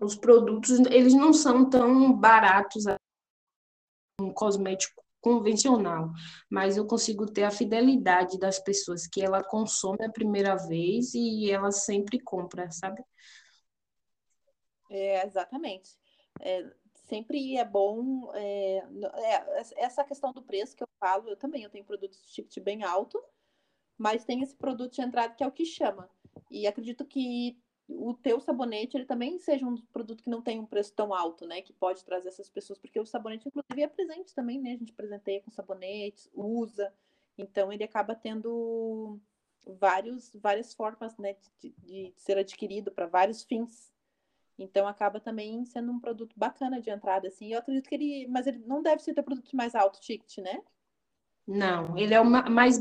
os 0.00 0.16
produtos, 0.16 0.70
eles 0.90 1.14
não 1.14 1.32
são 1.32 1.68
tão 1.68 2.12
baratos 2.12 2.84
um 4.20 4.32
cosmético 4.32 5.02
convencional, 5.20 6.10
mas 6.48 6.76
eu 6.76 6.86
consigo 6.86 7.26
ter 7.26 7.44
a 7.44 7.50
fidelidade 7.50 8.38
das 8.38 8.58
pessoas 8.58 9.06
que 9.06 9.22
ela 9.22 9.44
consome 9.44 10.04
a 10.04 10.10
primeira 10.10 10.56
vez 10.56 11.14
e 11.14 11.50
ela 11.50 11.70
sempre 11.70 12.18
compra, 12.18 12.70
sabe? 12.70 13.04
É, 14.90 15.24
exatamente. 15.26 15.90
É, 16.40 16.64
sempre 16.94 17.56
é 17.56 17.64
bom. 17.64 18.32
É, 18.34 18.78
é, 18.78 19.84
essa 19.84 20.02
questão 20.04 20.32
do 20.32 20.42
preço 20.42 20.74
que 20.74 20.82
eu 20.82 20.88
falo, 20.98 21.28
eu 21.28 21.36
também 21.36 21.62
eu 21.62 21.70
tenho 21.70 21.84
produtos 21.84 22.20
de 22.22 22.32
ticket 22.32 22.62
bem 22.62 22.82
alto, 22.82 23.22
mas 23.98 24.24
tem 24.24 24.42
esse 24.42 24.56
produto 24.56 24.94
de 24.94 25.02
entrada 25.02 25.34
que 25.34 25.44
é 25.44 25.46
o 25.46 25.52
que 25.52 25.66
chama. 25.66 26.08
E 26.50 26.66
acredito 26.66 27.04
que 27.04 27.56
o 27.88 28.14
teu 28.14 28.40
sabonete 28.40 28.96
ele 28.96 29.04
também 29.04 29.38
seja 29.38 29.66
um 29.66 29.76
produto 29.92 30.22
que 30.22 30.30
não 30.30 30.42
tem 30.42 30.58
um 30.58 30.66
preço 30.66 30.92
tão 30.94 31.14
alto, 31.14 31.46
né? 31.46 31.62
Que 31.62 31.72
pode 31.72 32.04
trazer 32.04 32.28
essas 32.28 32.48
pessoas, 32.48 32.78
porque 32.78 33.00
o 33.00 33.06
sabonete, 33.06 33.48
inclusive, 33.48 33.82
é 33.82 33.88
presente 33.88 34.34
também, 34.34 34.60
né? 34.60 34.72
A 34.72 34.76
gente 34.76 34.92
presenteia 34.92 35.40
com 35.42 35.50
sabonetes, 35.50 36.28
usa. 36.34 36.92
Então 37.36 37.72
ele 37.72 37.84
acaba 37.84 38.14
tendo 38.14 39.18
vários, 39.66 40.30
várias 40.34 40.74
formas 40.74 41.16
né, 41.18 41.36
de, 41.60 41.70
de 41.78 42.12
ser 42.16 42.38
adquirido 42.38 42.90
para 42.90 43.06
vários 43.06 43.42
fins. 43.42 43.92
Então 44.58 44.86
acaba 44.86 45.18
também 45.20 45.64
sendo 45.64 45.90
um 45.90 45.98
produto 45.98 46.34
bacana 46.36 46.80
de 46.80 46.90
entrada, 46.90 47.28
assim. 47.28 47.52
Eu 47.52 47.58
acredito 47.58 47.88
que 47.88 47.94
ele. 47.94 48.26
Mas 48.28 48.46
ele 48.46 48.58
não 48.58 48.82
deve 48.82 49.02
ser 49.02 49.18
o 49.18 49.24
produto 49.24 49.56
mais 49.56 49.74
alto 49.74 50.00
ticket, 50.00 50.38
né? 50.38 50.62
Não, 51.46 51.96
ele 51.96 52.14
é 52.14 52.20
o 52.20 52.24
mais 52.24 52.78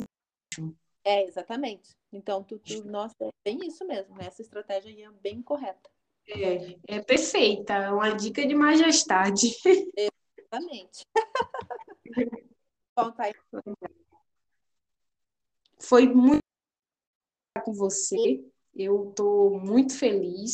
É, 1.10 1.26
exatamente. 1.26 1.98
Então, 2.14 2.44
tu, 2.44 2.60
tu, 2.60 2.84
nossa, 2.88 3.16
é 3.20 3.32
bem 3.44 3.58
isso 3.66 3.84
mesmo. 3.84 4.16
Né? 4.16 4.28
Essa 4.28 4.44
estratégia 4.44 4.92
aí 4.92 5.02
é 5.02 5.10
bem 5.10 5.42
correta. 5.42 5.90
É, 6.28 6.98
é 6.98 7.02
perfeita. 7.02 7.74
É 7.74 7.92
uma 7.92 8.12
dica 8.16 8.46
de 8.46 8.54
majestade. 8.54 9.48
Exatamente. 9.98 11.04
Bom, 12.96 13.12
tá. 13.12 13.24
Foi 15.80 16.08
muito 16.08 16.44
com 17.64 17.74
você. 17.74 18.46
Eu 18.76 19.10
estou 19.10 19.60
muito 19.60 19.98
feliz 19.98 20.52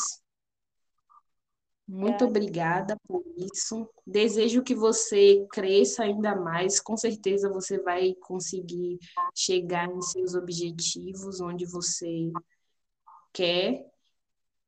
muito 1.87 2.25
obrigada 2.25 2.97
por 3.07 3.23
isso. 3.37 3.87
Desejo 4.05 4.63
que 4.63 4.73
você 4.73 5.45
cresça 5.51 6.03
ainda 6.03 6.35
mais. 6.35 6.79
Com 6.79 6.97
certeza 6.97 7.49
você 7.49 7.79
vai 7.79 8.13
conseguir 8.15 8.97
chegar 9.35 9.89
em 9.89 10.01
seus 10.01 10.33
objetivos, 10.33 11.39
onde 11.39 11.65
você 11.65 12.31
quer. 13.31 13.85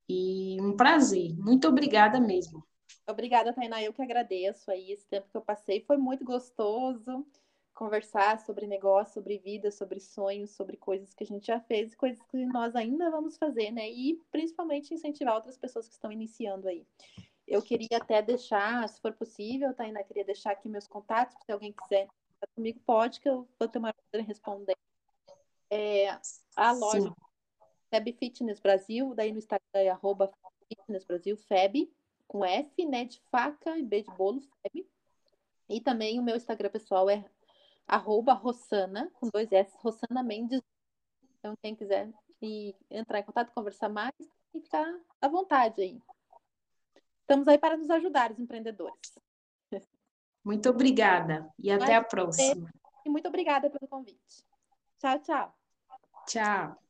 E 0.07 0.57
um 0.61 0.75
prazer. 0.75 1.35
Muito 1.37 1.67
obrigada 1.67 2.19
mesmo. 2.19 2.63
Obrigada, 3.07 3.53
Tainá. 3.53 3.81
Eu 3.81 3.93
que 3.93 4.01
agradeço 4.01 4.69
aí 4.69 4.91
esse 4.91 5.07
tempo 5.07 5.29
que 5.29 5.37
eu 5.37 5.41
passei. 5.41 5.81
Foi 5.81 5.97
muito 5.97 6.23
gostoso 6.23 7.25
conversar 7.77 8.39
sobre 8.39 8.65
negócio, 8.65 9.13
sobre 9.13 9.37
vida, 9.37 9.69
sobre 9.69 9.99
sonhos, 9.99 10.49
sobre 10.49 10.75
coisas 10.75 11.13
que 11.13 11.23
a 11.23 11.27
gente 11.27 11.45
já 11.45 11.59
fez 11.59 11.93
e 11.93 11.95
coisas 11.95 12.19
que 12.23 12.43
nós 12.47 12.75
ainda 12.75 13.11
vamos 13.11 13.37
fazer, 13.37 13.69
né? 13.69 13.87
E 13.87 14.19
principalmente 14.31 14.95
incentivar 14.95 15.35
outras 15.35 15.59
pessoas 15.59 15.87
que 15.87 15.93
estão 15.93 16.11
iniciando 16.11 16.67
aí. 16.67 16.87
Eu 17.47 17.61
queria 17.61 17.97
até 17.97 18.19
deixar, 18.19 18.89
se 18.89 18.99
for 18.99 19.13
possível, 19.13 19.75
Tainá, 19.75 20.03
queria 20.03 20.25
deixar 20.25 20.51
aqui 20.51 20.67
meus 20.67 20.87
contatos, 20.87 21.37
se 21.45 21.51
alguém 21.51 21.71
quiser 21.71 22.07
comigo, 22.55 22.79
pode, 22.83 23.19
que 23.21 23.29
eu 23.29 23.47
vou 23.59 23.69
ter 23.69 23.77
uma 23.77 23.93
em 24.13 24.23
responder. 24.23 24.75
É, 25.69 26.09
a 26.55 26.71
loja 26.71 27.13
Feb 27.91 28.11
Fitness 28.13 28.59
Brasil, 28.59 29.13
daí 29.13 29.31
no 29.31 29.37
Instagram 29.37 29.61
é 29.75 29.89
arroba 29.89 30.31
Fitness 30.67 31.05
Brasil, 31.05 31.37
Feb, 31.37 31.91
com 32.27 32.43
F, 32.43 32.85
né, 32.87 33.05
de 33.05 33.21
faca 33.31 33.77
e 33.77 33.83
B 33.83 34.01
de 34.01 34.11
bolo, 34.15 34.41
Feb. 34.41 34.87
E 35.69 35.79
também 35.79 36.19
o 36.19 36.23
meu 36.23 36.35
Instagram 36.35 36.69
pessoal 36.69 37.09
é 37.09 37.23
arroba 37.87 38.33
Rossana, 38.33 39.09
com 39.13 39.29
dois 39.29 39.51
S, 39.51 39.75
Rossana 39.79 40.21
Mendes. 40.21 40.61
Então, 41.39 41.55
quem 41.61 41.75
quiser 41.75 42.11
e 42.41 42.75
entrar 42.89 43.19
em 43.19 43.23
contato, 43.23 43.53
conversar 43.53 43.89
mais, 43.89 44.13
e 44.53 44.61
ficar 44.61 44.85
à 45.21 45.27
vontade 45.27 45.81
aí. 45.81 46.01
Estamos 47.21 47.47
aí 47.47 47.57
para 47.57 47.77
nos 47.77 47.89
ajudar, 47.89 48.31
os 48.31 48.39
empreendedores. 48.39 48.99
Muito 50.43 50.69
obrigada 50.69 51.51
e 51.59 51.69
até 51.69 51.95
a 51.95 52.03
próxima. 52.03 52.71
E 53.05 53.09
muito 53.09 53.27
obrigada 53.27 53.69
pelo 53.69 53.87
convite. 53.87 54.45
Tchau, 54.97 55.19
tchau. 55.19 55.55
Tchau. 56.25 56.86